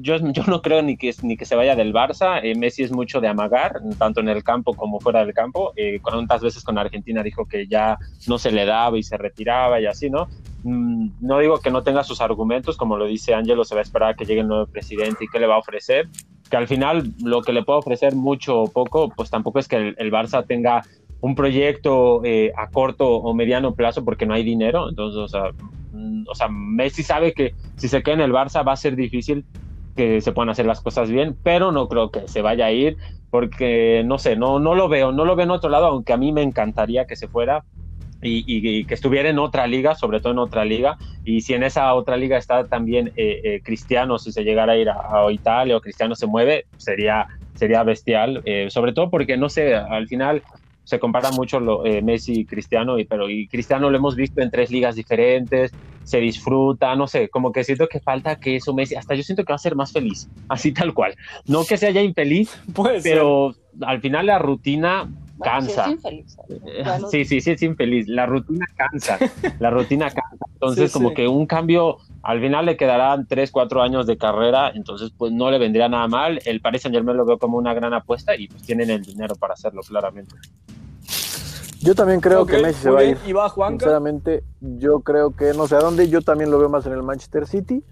[0.00, 2.40] yo, yo no creo ni que, ni que se vaya del Barça.
[2.42, 5.72] Eh, Messi es mucho de amagar, tanto en el campo como fuera del campo.
[5.76, 9.80] Eh, cuántas veces con Argentina dijo que ya no se le daba y se retiraba
[9.80, 10.28] y así, ¿no?
[10.62, 13.82] Mm, no digo que no tenga sus argumentos, como lo dice Ángelo, se va a
[13.82, 16.08] esperar a que llegue el nuevo presidente y qué le va a ofrecer.
[16.50, 19.76] Que al final lo que le puede ofrecer mucho o poco, pues tampoco es que
[19.76, 20.82] el, el Barça tenga
[21.20, 24.88] un proyecto eh, a corto o mediano plazo porque no hay dinero.
[24.88, 25.50] Entonces, o sea,
[25.92, 28.96] mm, o sea, Messi sabe que si se queda en el Barça va a ser
[28.96, 29.44] difícil
[29.96, 32.96] que se puedan hacer las cosas bien, pero no creo que se vaya a ir
[33.30, 36.16] porque, no sé, no, no lo veo, no lo veo en otro lado, aunque a
[36.16, 37.64] mí me encantaría que se fuera.
[38.20, 41.54] Y, y, y que estuviera en otra liga, sobre todo en otra liga, y si
[41.54, 44.94] en esa otra liga está también eh, eh, Cristiano, si se llegara a ir a,
[44.94, 49.74] a, Italia o Cristiano se mueve, sería, sería bestial, eh, sobre todo porque, no sé,
[49.74, 50.42] al final
[50.88, 54.40] se compara mucho lo, eh, Messi y Cristiano, y, pero y Cristiano lo hemos visto
[54.40, 55.70] en tres ligas diferentes,
[56.02, 59.44] se disfruta, no sé, como que siento que falta que eso Messi, hasta yo siento
[59.44, 61.14] que va a ser más feliz, así tal cual.
[61.46, 65.06] No que sea ya infeliz, Puede pero al final la rutina
[65.38, 65.86] cansa.
[65.86, 68.08] Bueno, sí, es infeliz, sí, sí, sí, es infeliz.
[68.08, 69.18] La rutina cansa,
[69.58, 70.46] la rutina cansa.
[70.54, 71.14] Entonces, sí, como sí.
[71.16, 75.50] que un cambio, al final le quedarán 3, 4 años de carrera, entonces pues no
[75.50, 76.40] le vendría nada mal.
[76.44, 79.34] El Paris Saint Germain lo veo como una gran apuesta y pues tienen el dinero
[79.36, 80.34] para hacerlo, claramente.
[81.80, 83.18] Yo también creo okay, que Messi se va a ir.
[83.24, 83.84] ¿Y va Juanca?
[83.84, 87.02] Sinceramente, yo creo que no sé a dónde, yo también lo veo más en el
[87.02, 87.84] Manchester City.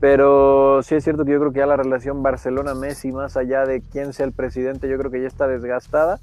[0.00, 3.80] Pero sí es cierto que yo creo que ya la relación Barcelona-Messi, más allá de
[3.80, 6.20] quién sea el presidente, yo creo que ya está desgastada.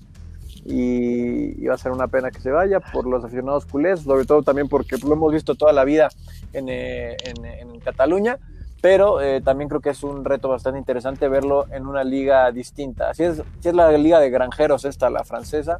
[0.65, 4.25] Y, y, va a ser una pena que se vaya por los aficionados culés, sobre
[4.25, 6.09] todo también porque lo hemos visto toda la vida
[6.53, 8.39] en, eh, en, en Cataluña,
[8.81, 13.09] pero eh, también creo que es un reto bastante interesante verlo en una liga distinta.
[13.09, 15.79] Así es, si es la liga de granjeros esta, la francesa,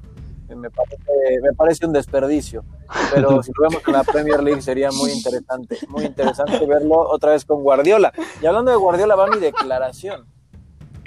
[0.56, 2.64] me parece, me parece un desperdicio,
[3.14, 7.32] pero si lo vemos en la Premier League sería muy interesante, muy interesante verlo otra
[7.32, 8.14] vez con Guardiola.
[8.42, 10.26] Y hablando de Guardiola va mi declaración.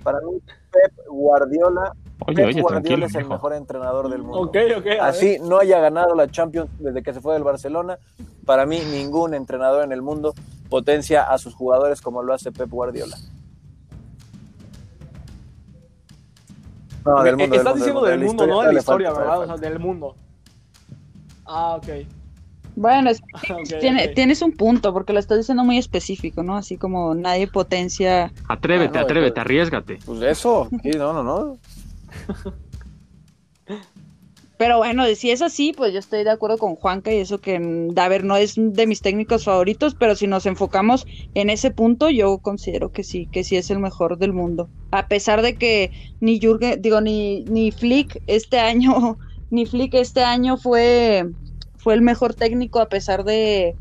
[0.02, 0.38] Para mí
[0.70, 1.92] Pep Guardiola
[2.26, 4.40] Oye, Pep oye, Guardiola es el mejor entrenador del mundo.
[4.40, 7.98] Okay, okay, Así no haya ganado la Champions desde que se fue del Barcelona.
[8.44, 10.34] Para mí, ningún entrenador en el mundo
[10.68, 13.16] potencia a sus jugadores como lo hace Pep Guardiola.
[17.04, 17.56] No, del mundo.
[17.56, 19.40] Estás del diciendo mundo, del mundo, historia, no de la historia, falta, ¿verdad?
[19.40, 20.16] O sea, del mundo.
[21.44, 21.88] Ah, ok.
[22.74, 24.14] Bueno, es, okay, tiene, okay.
[24.14, 26.56] tienes un punto, porque lo estás diciendo muy específico, ¿no?
[26.56, 28.32] Así como nadie potencia.
[28.48, 29.98] Atrévete, ah, no, atrévete, arriesgate.
[30.04, 31.56] Pues eso, sí, no, no, no.
[34.58, 37.58] Pero bueno, si es así, pues yo estoy de acuerdo con Juanca y eso que,
[37.60, 41.70] mm, a ver, no es de mis técnicos favoritos, pero si nos enfocamos en ese
[41.70, 44.70] punto, yo considero que sí, que sí es el mejor del mundo.
[44.92, 49.18] A pesar de que ni Jürgen, digo, ni, ni Flick este año,
[49.50, 51.26] ni Flick este año fue,
[51.76, 53.76] fue el mejor técnico a pesar de,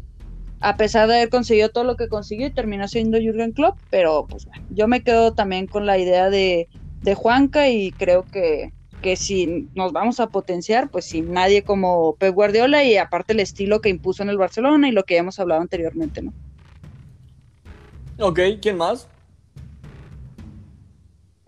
[0.59, 4.27] a pesar de haber conseguido todo lo que consiguió y terminó siendo Jürgen Klopp, pero
[4.29, 6.67] pues bueno, yo me quedo también con la idea de,
[7.05, 12.15] de Juanca y creo que que si nos vamos a potenciar, pues sin nadie como
[12.15, 15.39] Pep Guardiola y aparte el estilo que impuso en el Barcelona y lo que hemos
[15.39, 16.33] hablado anteriormente, ¿no?
[18.19, 19.07] Ok, ¿quién más?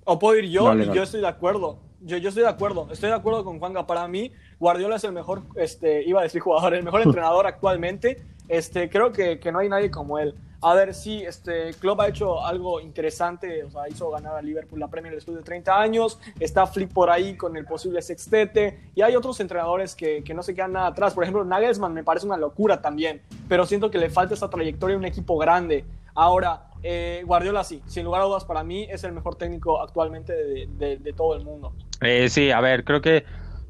[0.04, 0.66] ¿O puedo ir yo?
[0.66, 0.98] Vale, y vale.
[0.98, 1.80] yo estoy de acuerdo.
[2.02, 2.90] Yo, yo estoy de acuerdo.
[2.92, 3.88] Estoy de acuerdo con Juanga.
[3.88, 8.24] Para mí, Guardiola es el mejor, este, iba a decir jugador, el mejor entrenador actualmente.
[8.48, 10.36] Este, creo que, que no hay nadie como él.
[10.62, 14.80] A ver, sí, este, Klopp ha hecho algo interesante, o sea, hizo ganar a Liverpool
[14.80, 19.02] la Premier después de 30 años, está Flick por ahí con el posible sextete, y
[19.02, 21.14] hay otros entrenadores que, que, no se quedan nada atrás.
[21.14, 24.96] Por ejemplo, Nagelsmann me parece una locura también, pero siento que le falta esa trayectoria
[24.96, 25.86] a un equipo grande.
[26.16, 30.34] Ahora, eh, Guardiola sí, sin lugar a dudas para mí es el mejor técnico actualmente
[30.34, 31.74] de, todo el mundo.
[32.02, 33.24] Eh, sí, a ver, creo que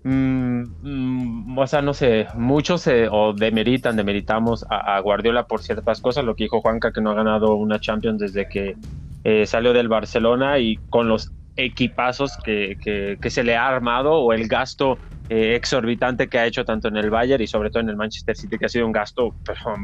[0.09, 5.99] Mm, mm, o sea, no sé, muchos eh, o demeritan, demeritamos a, Guardiola por ciertas
[5.99, 8.77] cosas, lo que dijo Juanca, que no ha ganado una Champions desde que
[9.25, 14.13] eh, salió del Barcelona y con los equipazos que, que, que, se le ha armado
[14.13, 14.97] o el gasto
[15.27, 18.37] eh, exorbitante que ha hecho tanto en el Bayern y sobre todo en el Manchester
[18.37, 19.75] City, que ha sido un gasto pero,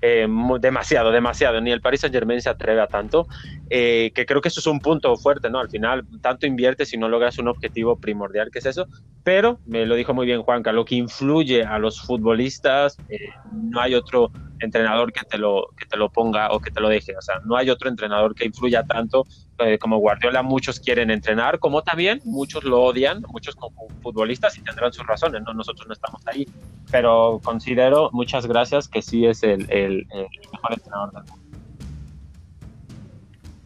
[0.00, 0.26] eh,
[0.60, 1.60] demasiado, demasiado.
[1.60, 3.26] Ni el Paris Saint Germain se atreve a tanto,
[3.68, 5.58] eh, que creo que eso es un punto fuerte, ¿no?
[5.58, 8.86] Al final, tanto inviertes y no logras un objetivo primordial, que es eso,
[9.24, 12.96] pero me lo dijo muy bien Juanca, lo que influye a los futbolistas,
[13.52, 16.88] no hay otro entrenador que te, lo, que te lo ponga o que te lo
[16.88, 17.16] deje.
[17.16, 19.24] O sea, no hay otro entrenador que influya tanto
[19.60, 20.42] eh, como Guardiola.
[20.42, 25.42] Muchos quieren entrenar, como también muchos lo odian, muchos como futbolistas y tendrán sus razones,
[25.42, 25.54] ¿no?
[25.54, 26.46] Nosotros no estamos ahí.
[26.90, 31.50] Pero considero, muchas gracias, que sí es el, el, el mejor entrenador del mundo.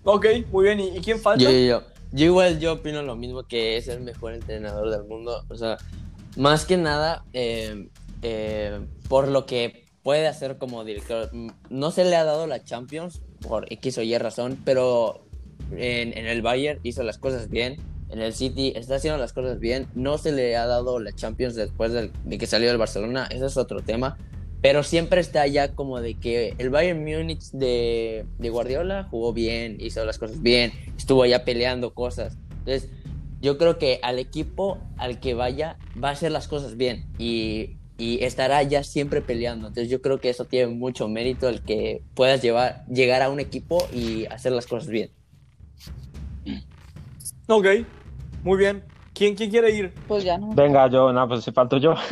[0.05, 0.81] Ok, muy bien.
[0.81, 1.43] ¿Y, quién falta?
[1.43, 1.83] Yo, yo, yo.
[2.13, 5.45] Yo igual yo opino lo mismo que es el mejor entrenador del mundo.
[5.49, 5.79] O sea,
[6.37, 7.89] más que nada eh,
[8.23, 11.31] eh, por lo que puede hacer como director.
[11.71, 15.24] No se le ha dado la Champions por X o Y razón, pero
[15.73, 17.77] en, en el Bayern hizo las cosas bien.
[18.11, 19.87] En el City está haciendo las cosas bien.
[19.95, 23.27] No se le ha dado la Champions después del- de que salió del Barcelona.
[23.31, 24.17] Ese es otro tema.
[24.63, 29.77] Pero siempre está ya como de que el Bayern Múnich de, de Guardiola jugó bien,
[29.79, 32.39] hizo las cosas bien, estuvo allá peleando cosas.
[32.61, 32.89] Entonces,
[33.43, 37.77] yo creo que al equipo al que vaya va a hacer las cosas bien y,
[37.99, 39.69] y estará ya siempre peleando.
[39.69, 43.41] Entonces, yo creo que eso tiene mucho mérito el que puedas llevar, llegar a un
[43.41, 45.11] equipo y hacer las cosas bien.
[47.47, 47.67] Ok,
[48.43, 48.83] muy bien.
[49.13, 49.93] ¿Quién, quién quiere ir?
[50.09, 50.55] Pues ya no.
[50.55, 51.95] Venga, yo, no, pues si falto yo.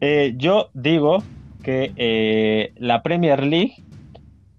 [0.00, 1.22] Eh, yo digo
[1.62, 3.76] que eh, la Premier League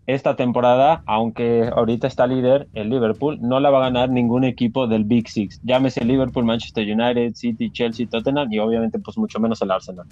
[0.07, 4.87] esta temporada, aunque ahorita está líder el Liverpool, no la va a ganar ningún equipo
[4.87, 5.61] del Big Six.
[5.63, 10.07] Llámese Liverpool, Manchester United, City, Chelsea, Tottenham y obviamente pues mucho menos el Arsenal.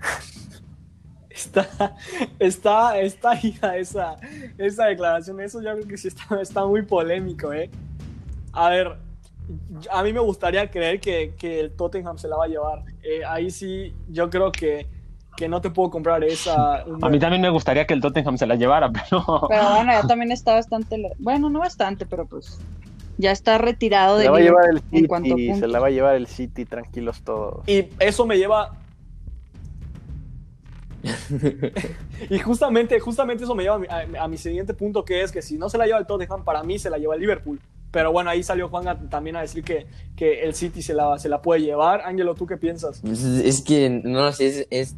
[1.30, 1.96] Está,
[2.38, 4.16] está, está esa,
[4.58, 5.40] esa declaración.
[5.40, 7.68] Eso yo creo que sí está, está muy polémico, ¿eh?
[8.52, 8.96] A ver,
[9.90, 12.82] a mí me gustaría creer que, que el Tottenham se la va a llevar.
[13.02, 14.86] Eh, ahí sí, yo creo que,
[15.36, 16.76] que no te puedo comprar esa.
[17.02, 19.24] A mí también me gustaría que el Tottenham se la llevara, pero...
[19.48, 20.96] Pero bueno, ya también está bastante.
[21.18, 22.58] Bueno, no bastante, pero pues.
[23.18, 25.90] Ya está retirado Se de la va a llevar el City, se la va a
[25.90, 27.66] llevar el City, tranquilos todos.
[27.68, 28.72] Y eso me lleva.
[32.30, 33.86] y justamente, justamente eso me lleva a mi,
[34.18, 36.44] a- a mi siguiente punto, que es que si no se la lleva el Tottenham,
[36.44, 37.60] para mí se la lleva el Liverpool.
[37.92, 39.86] Pero bueno, ahí salió Juan también a decir que,
[40.16, 42.00] que el City se la, se la puede llevar.
[42.00, 43.00] Ángelo, ¿tú qué piensas?
[43.02, 44.96] Pues Es que no lo sé, es, es-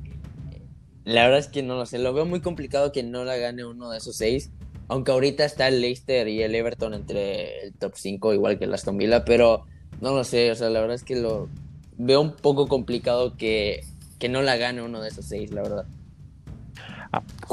[1.04, 1.98] La verdad es que no lo sé.
[1.98, 4.50] Lo veo muy complicado que no la gane uno de esos seis.
[4.88, 8.74] Aunque ahorita está el Leicester y el Everton entre el top 5, igual que el
[8.74, 9.64] Aston Villa, pero
[10.00, 10.50] no lo sé.
[10.50, 11.48] O sea, la verdad es que lo
[11.96, 13.82] veo un poco complicado que,
[14.18, 15.86] que no la gane uno de esos seis, la verdad.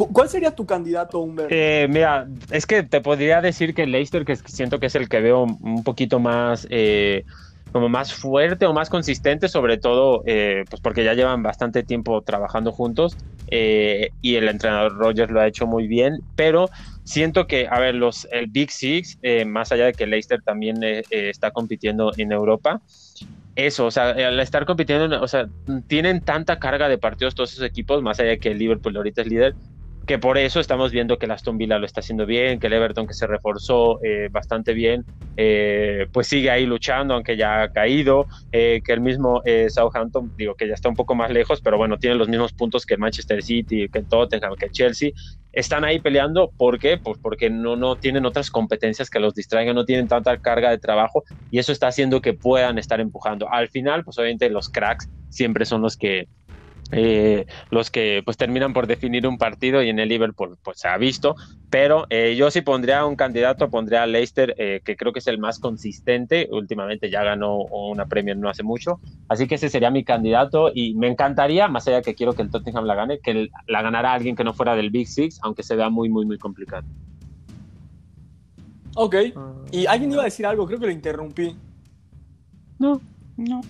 [0.01, 1.27] Cu- ¿Cuál sería tu candidato?
[1.49, 5.21] Eh, mira, es que te podría decir que Leicester, que siento que es el que
[5.21, 7.23] veo un poquito más, eh,
[7.71, 12.23] como más fuerte o más consistente, sobre todo, eh, pues porque ya llevan bastante tiempo
[12.23, 16.71] trabajando juntos eh, y el entrenador Rogers lo ha hecho muy bien, pero
[17.03, 20.81] siento que, a ver, los, el Big Six, eh, más allá de que Leicester también
[20.83, 22.81] eh, eh, está compitiendo en Europa,
[23.55, 25.47] eso, o sea, al estar compitiendo, en- o sea,
[25.87, 29.27] tienen tanta carga de partidos todos esos equipos, más allá de que Liverpool ahorita es
[29.27, 29.55] líder,
[30.05, 32.73] que por eso estamos viendo que el Aston Villa lo está haciendo bien, que el
[32.73, 35.05] Everton que se reforzó eh, bastante bien,
[35.37, 40.55] eh, pues sigue ahí luchando, aunque ya ha caído, eh, que el mismo Southampton, digo
[40.55, 42.99] que ya está un poco más lejos, pero bueno, tiene los mismos puntos que el
[42.99, 45.11] Manchester City, que Tottenham, que el Chelsea,
[45.53, 46.97] están ahí peleando, ¿por qué?
[46.97, 50.77] Pues porque no, no tienen otras competencias que los distraigan, no tienen tanta carga de
[50.77, 53.51] trabajo y eso está haciendo que puedan estar empujando.
[53.51, 56.27] Al final, pues obviamente los cracks siempre son los que
[56.91, 60.87] eh, los que pues terminan por definir un partido y en el Liverpool pues se
[60.87, 61.35] ha visto,
[61.69, 65.27] pero eh, yo sí pondría un candidato, pondría a Leicester, eh, que creo que es
[65.27, 69.89] el más consistente, últimamente ya ganó una Premier no hace mucho, así que ese sería
[69.89, 73.49] mi candidato y me encantaría, más allá que quiero que el Tottenham la gane, que
[73.67, 76.37] la ganara alguien que no fuera del Big Six, aunque se vea muy, muy, muy
[76.37, 76.85] complicado.
[78.95, 79.15] Ok.
[79.71, 81.55] Y alguien iba a decir algo, creo que lo interrumpí.
[82.77, 82.99] No.
[83.37, 83.61] No,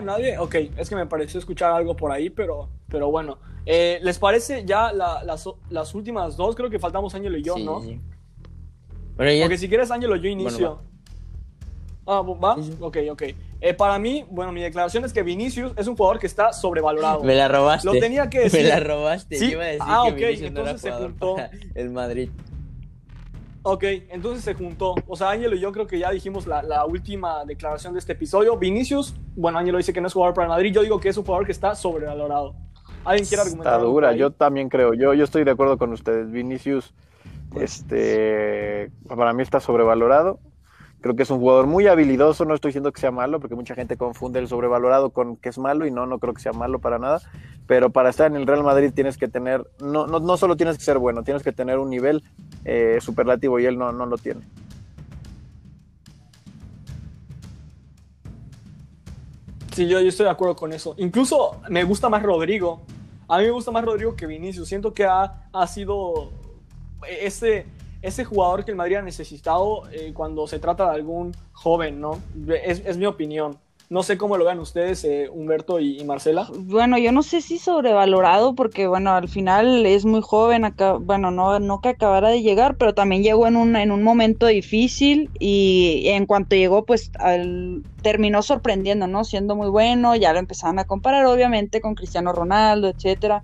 [0.00, 0.38] nadie.
[0.38, 3.38] Ok, es que me pareció escuchar algo por ahí, pero, pero bueno.
[3.66, 6.54] Eh, ¿Les parece ya la- las, las últimas dos?
[6.56, 7.80] Creo que faltamos Ángelo y yo, Sí, ¿no?
[7.82, 8.00] sí.
[9.18, 10.80] Ya- Porque si quieres, Ángelo, yo inicio.
[12.06, 12.56] ah, ¿va?
[12.56, 12.76] Sí, sí.
[12.80, 13.22] Ok, ok.
[13.60, 17.22] Eh, para mí, bueno, mi declaración es que Vinicius es un jugador que está sobrevalorado.
[17.22, 17.86] me la robaste.
[17.86, 18.62] Lo tenía que decir.
[18.64, 19.38] Me la robaste.
[19.38, 21.36] Yo iba a decir Ah, que ok, Vinicius no era entonces se juntó.
[21.76, 22.30] el Madrid.
[23.64, 24.94] Ok, entonces se juntó.
[25.06, 28.12] O sea, Ángelo y yo creo que ya dijimos la, la última declaración de este
[28.12, 28.56] episodio.
[28.56, 30.72] Vinicius, bueno, Ángelo dice que no es jugador para el Madrid.
[30.72, 32.56] Yo digo que es un jugador que está sobrevalorado.
[33.04, 33.74] ¿Alguien quiere argumentar?
[33.74, 34.94] Está dura, yo también creo.
[34.94, 36.30] Yo, yo estoy de acuerdo con ustedes.
[36.30, 36.92] Vinicius,
[37.54, 40.40] este, para mí está sobrevalorado.
[41.02, 42.44] Creo que es un jugador muy habilidoso.
[42.44, 45.58] No estoy diciendo que sea malo, porque mucha gente confunde el sobrevalorado con que es
[45.58, 47.20] malo y no, no creo que sea malo para nada.
[47.66, 50.78] Pero para estar en el Real Madrid tienes que tener, no, no, no solo tienes
[50.78, 52.22] que ser bueno, tienes que tener un nivel
[52.64, 54.42] eh, superlativo y él no, no lo tiene.
[59.74, 60.94] Sí, yo, yo estoy de acuerdo con eso.
[60.98, 62.82] Incluso me gusta más Rodrigo.
[63.26, 64.68] A mí me gusta más Rodrigo que Vinicius.
[64.68, 66.30] Siento que ha, ha sido
[67.08, 67.66] ese,
[68.02, 72.18] ese jugador que el Madrid ha necesitado eh, cuando se trata de algún joven, ¿no?
[72.64, 73.56] Es, mi opinión.
[73.88, 76.48] No sé cómo lo vean ustedes, eh, Humberto y, Marcela.
[76.56, 81.60] Bueno, yo no sé si sobrevalorado, porque bueno, al final es muy joven, bueno, no,
[81.60, 86.04] no que acabara de llegar, pero también llegó en un, en un momento difícil y
[86.06, 89.24] en cuanto llegó, pues al, terminó sorprendiendo, ¿no?
[89.24, 93.42] Siendo muy bueno, ya lo empezaban a comparar obviamente con Cristiano Ronaldo, etcétera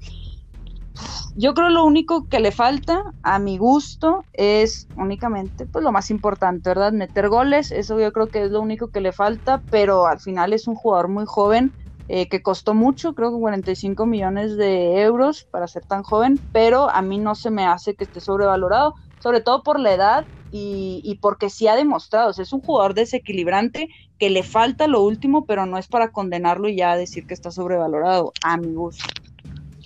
[1.35, 6.11] yo creo lo único que le falta, a mi gusto, es únicamente, pues lo más
[6.11, 6.93] importante, ¿verdad?
[6.93, 10.53] Meter goles, eso yo creo que es lo único que le falta, pero al final
[10.53, 11.75] es un jugador muy joven,
[12.09, 16.91] eh, que costó mucho, creo que 45 millones de euros para ser tan joven, pero
[16.91, 21.03] a mí no se me hace que esté sobrevalorado, sobre todo por la edad y,
[21.05, 23.89] y porque sí ha demostrado, es un jugador desequilibrante
[24.19, 27.51] que le falta lo último, pero no es para condenarlo y ya decir que está
[27.51, 29.05] sobrevalorado, a mi gusto.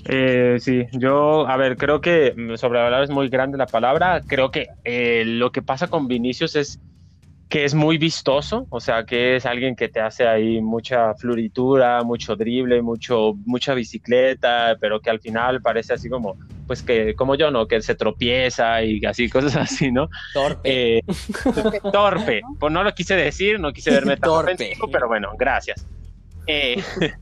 [0.04, 4.22] Eh, sí, yo, a ver, creo que sobrevalorado es muy grande la palabra.
[4.26, 6.80] Creo que eh, lo que pasa con Vinicius es
[7.52, 12.02] que es muy vistoso, o sea, que es alguien que te hace ahí mucha floritura,
[12.02, 17.34] mucho drible, mucho, mucha bicicleta, pero que al final parece así como, pues que, como
[17.34, 17.68] yo, ¿no?
[17.68, 20.08] Que se tropieza y así, cosas así, ¿no?
[20.32, 20.96] Torpe.
[20.96, 21.02] Eh,
[21.92, 22.40] torpe.
[22.58, 24.72] Pues no lo quise decir, no quise verme tan torpe.
[24.90, 25.86] pero bueno, gracias.
[26.46, 26.82] Eh,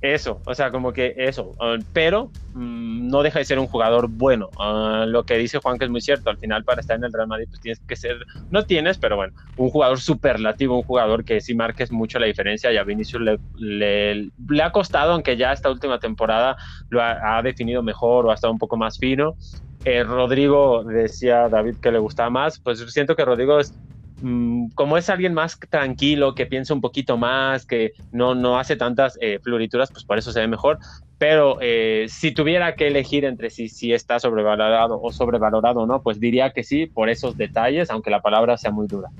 [0.00, 4.08] eso, o sea, como que eso, uh, pero mm, no deja de ser un jugador
[4.08, 4.48] bueno.
[4.58, 7.12] Uh, lo que dice Juan que es muy cierto, al final para estar en el
[7.12, 8.16] Real Madrid pues tienes que ser,
[8.50, 12.72] no tienes, pero bueno, un jugador superlativo, un jugador que sí marques mucho la diferencia
[12.72, 16.56] y a Vinicius le, le, ha costado, aunque ya esta última temporada
[16.90, 19.34] lo ha, definido mejor o ha estado un poco más fino.
[19.84, 23.74] Eh, Rodrigo decía David que le gustaba más, pues siento que Rodrigo es
[24.26, 28.74] Mm, como es alguien más tranquilo, que piensa un poquito más, que no, no hace
[28.74, 30.78] tantas eh, florituras, pues por eso se ve mejor.
[31.18, 36.20] Pero eh, si tuviera que elegir entre si, si está sobrevalorado o sobrevalorado no, pues
[36.20, 39.10] diría que sí, por esos detalles, aunque la palabra sea muy dura.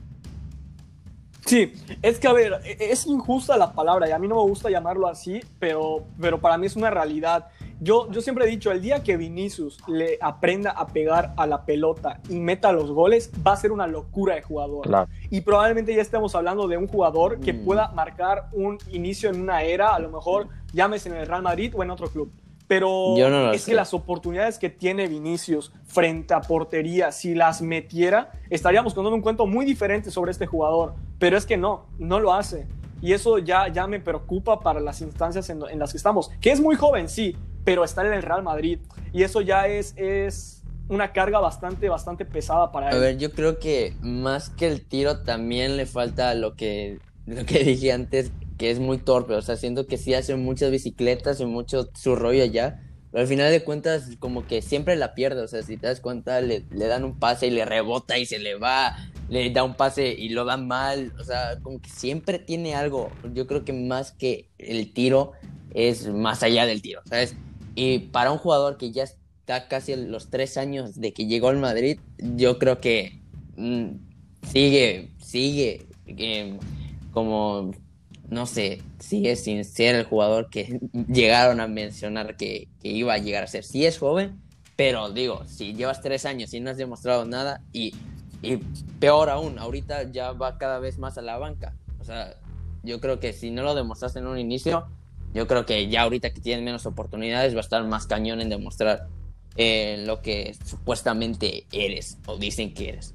[1.44, 4.48] Sí, es que a ver, e, es injusta la palabra y a mí no me
[4.48, 7.48] gusta llamarlo así, pero, pero para mí es una realidad.
[7.81, 11.64] Yo, yo siempre he dicho, el día que Vinicius le aprenda a pegar a la
[11.64, 15.09] pelota y meta los goles, va a ser una locura de jugador.
[15.31, 17.64] Y probablemente ya estemos hablando de un jugador que mm.
[17.64, 21.72] pueda marcar un inicio en una era, a lo mejor llámese en el Real Madrid
[21.77, 22.33] o en otro club.
[22.66, 23.16] Pero
[23.53, 29.14] es que las oportunidades que tiene Vinicius frente a portería, si las metiera, estaríamos contando
[29.14, 30.95] un cuento muy diferente sobre este jugador.
[31.18, 32.66] Pero es que no, no lo hace.
[33.03, 36.31] Y eso ya, ya me preocupa para las instancias en, en las que estamos.
[36.41, 38.79] Que es muy joven, sí, pero estar en el Real Madrid.
[39.12, 42.97] Y eso ya es, es una carga bastante, bastante pesada para él.
[42.97, 47.45] A ver, yo creo que más que el tiro también le falta lo que, lo
[47.47, 51.41] que dije antes, que es muy torpe, o sea, siento que sí hace muchas bicicletas
[51.41, 55.43] y mucho su rollo allá, pero al final de cuentas como que siempre la pierde,
[55.43, 58.27] o sea, si te das cuenta le, le, dan un pase y le rebota y
[58.27, 58.97] se le va,
[59.29, 63.11] le da un pase y lo dan mal, o sea, como que siempre tiene algo,
[63.33, 65.33] yo creo que más que el tiro
[65.73, 67.35] es más allá del tiro, ¿sabes?
[67.75, 71.59] Y para un jugador que ya está casi los tres años de que llegó al
[71.59, 73.20] Madrid, yo creo que
[73.57, 73.89] mm,
[74.51, 76.59] sigue, sigue eh,
[77.12, 77.72] como
[78.29, 83.45] no sé, sigue sin ser el jugador que llegaron a mencionar que, iba a llegar
[83.45, 83.64] a ser.
[83.64, 84.41] Sí es joven,
[84.77, 87.95] pero digo, si llevas tres años y no has demostrado nada, y,
[88.43, 88.57] y
[88.99, 91.75] peor aún, ahorita ya va cada vez más a la banca.
[92.01, 92.35] O sea,
[92.83, 94.87] yo creo que si no lo demostraste en un inicio,
[95.35, 98.49] yo creo que ya ahorita que tienes menos oportunidades va a estar más cañón en
[98.49, 99.09] demostrar
[99.57, 103.14] eh, lo que supuestamente eres o dicen que eres.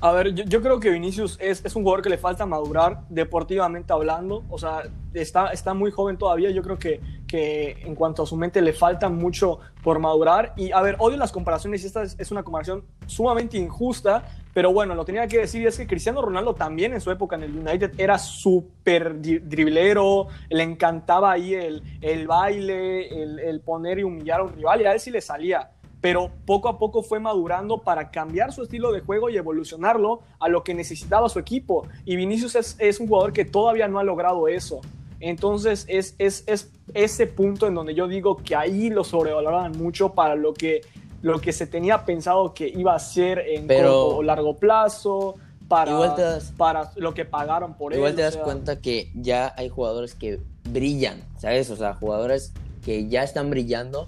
[0.00, 3.90] A ver, yo, creo que Vinicius es, es, un jugador que le falta madurar deportivamente
[3.90, 4.44] hablando.
[4.50, 4.82] O sea,
[5.14, 6.50] está, está muy joven todavía.
[6.50, 7.00] Yo creo que,
[7.34, 10.52] que en cuanto a su mente le falta mucho por madurar.
[10.56, 14.22] Y a ver, odio las comparaciones y esta es, una comparación sumamente injusta.
[14.52, 17.42] Pero bueno, lo tenía que decir es que Cristiano Ronaldo también en su época en
[17.42, 24.38] el United era súper driblero, le encantaba ahí el, el baile, el, poner y humillar
[24.38, 27.78] a un rival y a él sí le salía pero poco a poco fue madurando
[27.78, 31.88] para cambiar su estilo de juego y evolucionarlo a lo que necesitaba su equipo.
[32.04, 34.82] Y Vinicius es, un jugador que todavía no ha logrado eso.
[35.24, 36.44] Entonces es, es,
[36.92, 40.82] ese punto en donde yo digo que ahí lo sobrevaloraban mucho para lo que,
[41.22, 46.42] lo que se tenía pensado que iba a ser en corto o largo plazo, para,
[46.56, 47.98] para lo que pagaron por él.
[47.98, 51.70] Igual te das cuenta que ya hay jugadores que brillan, ¿sabes?
[51.70, 52.52] O sea, jugadores
[52.84, 54.06] que ya están brillando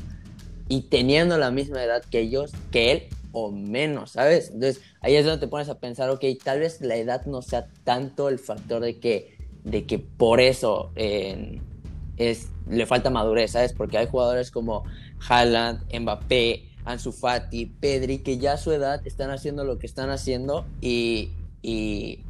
[0.69, 3.03] y teniendo la misma edad que ellos, que él
[3.33, 4.51] o menos, ¿sabes?
[4.51, 7.69] Entonces ahí es donde te pones a pensar, ok, tal vez la edad no sea
[7.85, 9.36] tanto el factor de que,
[9.67, 13.73] de que por eso es, le falta madurez, ¿sabes?
[13.73, 14.85] Porque hay jugadores como
[15.29, 20.09] Haaland, Mbappé, Ansu Fati, Pedri, que ya a su edad están haciendo lo que están
[20.09, 21.31] haciendo y,
[21.63, 22.21] y,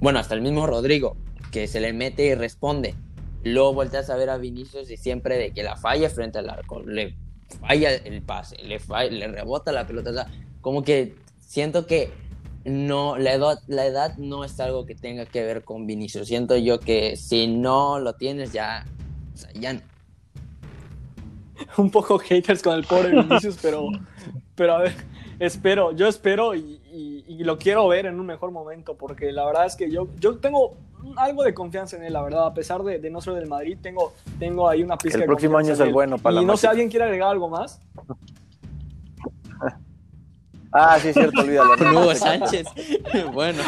[0.00, 1.16] bueno, hasta el mismo Rodrigo,
[1.52, 2.96] que se le mete y responde.
[3.44, 6.82] Luego volteas a ver a Vinicius y siempre de que la falla frente al arco,
[6.82, 7.14] le
[7.60, 12.10] falla el pase, le, falla, le rebota la pelota, o como que siento que
[12.66, 16.26] no, la edad, la edad no es algo que tenga que ver con Vinicius.
[16.26, 18.84] Siento yo que si no lo tienes ya,
[19.34, 19.80] o sea, ya no.
[21.78, 23.88] un poco haters con el pobre Vinicius, pero,
[24.54, 24.94] pero a ver,
[25.38, 29.46] espero, yo espero y, y, y, lo quiero ver en un mejor momento, porque la
[29.46, 30.76] verdad es que yo, yo tengo
[31.16, 33.78] algo de confianza en él, la verdad, a pesar de, de no ser del Madrid,
[33.80, 36.56] tengo, tengo ahí una pizca El próximo año es el bueno para y la no
[36.56, 36.66] sé.
[36.66, 37.80] ¿alguien quiere agregar algo más?
[40.72, 41.76] Ah, sí, es cierto, olvídalo.
[41.76, 42.14] Con no, Hugo.
[42.14, 42.66] Sánchez.
[43.32, 43.62] bueno,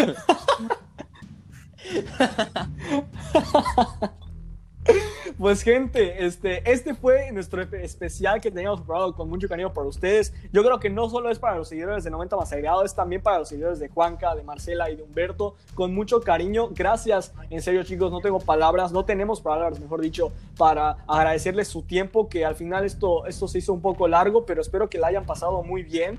[5.38, 10.34] Pues gente, este, este fue nuestro especial que teníamos preparado con mucho cariño para ustedes.
[10.52, 13.22] Yo creo que no solo es para los seguidores de 90 más agregado, es también
[13.22, 16.70] para los seguidores de Juanca, de Marcela y de Humberto, con mucho cariño.
[16.72, 21.82] Gracias, en serio chicos, no tengo palabras, no tenemos palabras, mejor dicho, para agradecerles su
[21.82, 25.06] tiempo, que al final esto, esto se hizo un poco largo, pero espero que la
[25.06, 26.18] hayan pasado muy bien.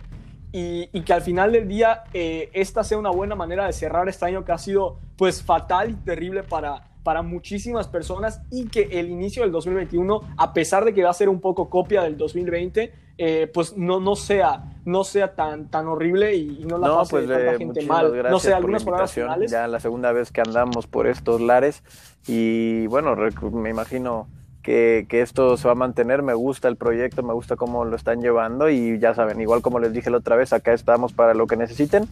[0.52, 4.10] Y, y que al final del día eh, esta sea una buena manera de cerrar
[4.10, 8.84] este año que ha sido pues fatal y terrible para, para muchísimas personas y que
[8.92, 12.18] el inicio del 2021, a pesar de que va a ser un poco copia del
[12.18, 12.92] 2020,
[13.22, 16.98] eh, pues no, no sea, no sea tan, tan horrible y, y no la No,
[17.00, 18.24] pase pues tanta eh, gente mal.
[18.30, 19.52] No sé, algunas palabras finales.
[19.52, 21.84] Ya la segunda vez que andamos por estos lares
[22.28, 23.16] y bueno,
[23.52, 24.28] me imagino
[24.64, 26.22] que, que esto se va a mantener.
[26.22, 29.80] Me gusta el proyecto, me gusta cómo lo están llevando y ya saben, igual como
[29.80, 32.08] les dije la otra vez, acá estamos para lo que necesiten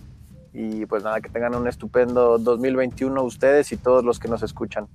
[0.54, 4.88] y pues nada, que tengan un estupendo 2021 ustedes y todos los que nos escuchan.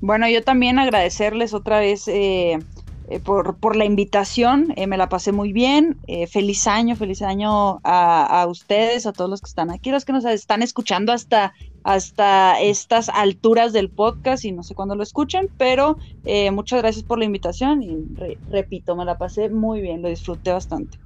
[0.00, 2.58] Bueno, yo también agradecerles otra vez eh,
[3.14, 7.22] eh, por, por la invitación, eh, me la pasé muy bien, eh, feliz año, feliz
[7.22, 11.12] año a, a ustedes, a todos los que están aquí, los que nos están escuchando
[11.12, 11.52] hasta,
[11.84, 17.04] hasta estas alturas del podcast y no sé cuándo lo escuchen, pero eh, muchas gracias
[17.04, 20.98] por la invitación y re- repito, me la pasé muy bien, lo disfruté bastante.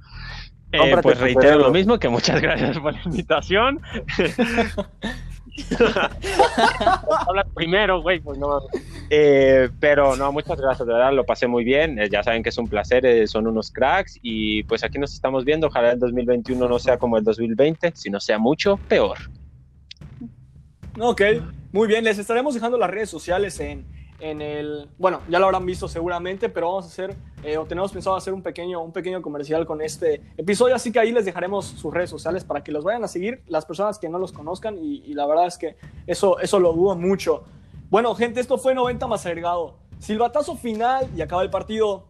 [0.73, 3.81] Eh, pues reitero lo mismo, que muchas gracias por la invitación.
[7.27, 8.61] Habla primero, güey, pues no.
[9.09, 11.99] Eh, pero no, muchas gracias, de verdad, lo pasé muy bien.
[11.99, 15.13] Eh, ya saben que es un placer, eh, son unos cracks y pues aquí nos
[15.13, 15.67] estamos viendo.
[15.67, 19.17] Ojalá el 2021 no sea como el 2020, sino sea mucho peor.
[20.99, 21.21] Ok,
[21.71, 23.85] muy bien, les estaremos dejando las redes sociales en,
[24.19, 27.91] en el, bueno, ya lo habrán visto seguramente, pero vamos a hacer, eh, o tenemos
[27.91, 31.65] pensado hacer un pequeño, un pequeño comercial con este episodio, así que ahí les dejaremos
[31.65, 34.77] sus redes sociales para que los vayan a seguir las personas que no los conozcan
[34.79, 37.43] y, la verdad es que eso, eso lo dudo mucho.
[37.89, 39.75] Bueno, gente, esto fue 90 más agregado.
[39.99, 42.07] Silbatazo final y acaba el partido.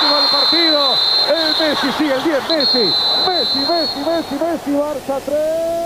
[0.00, 0.94] del partido.
[1.28, 2.92] El Messi, sí, el 10 Messi.
[3.28, 5.79] Messi, Messi, Messi, Messi, Barça 3.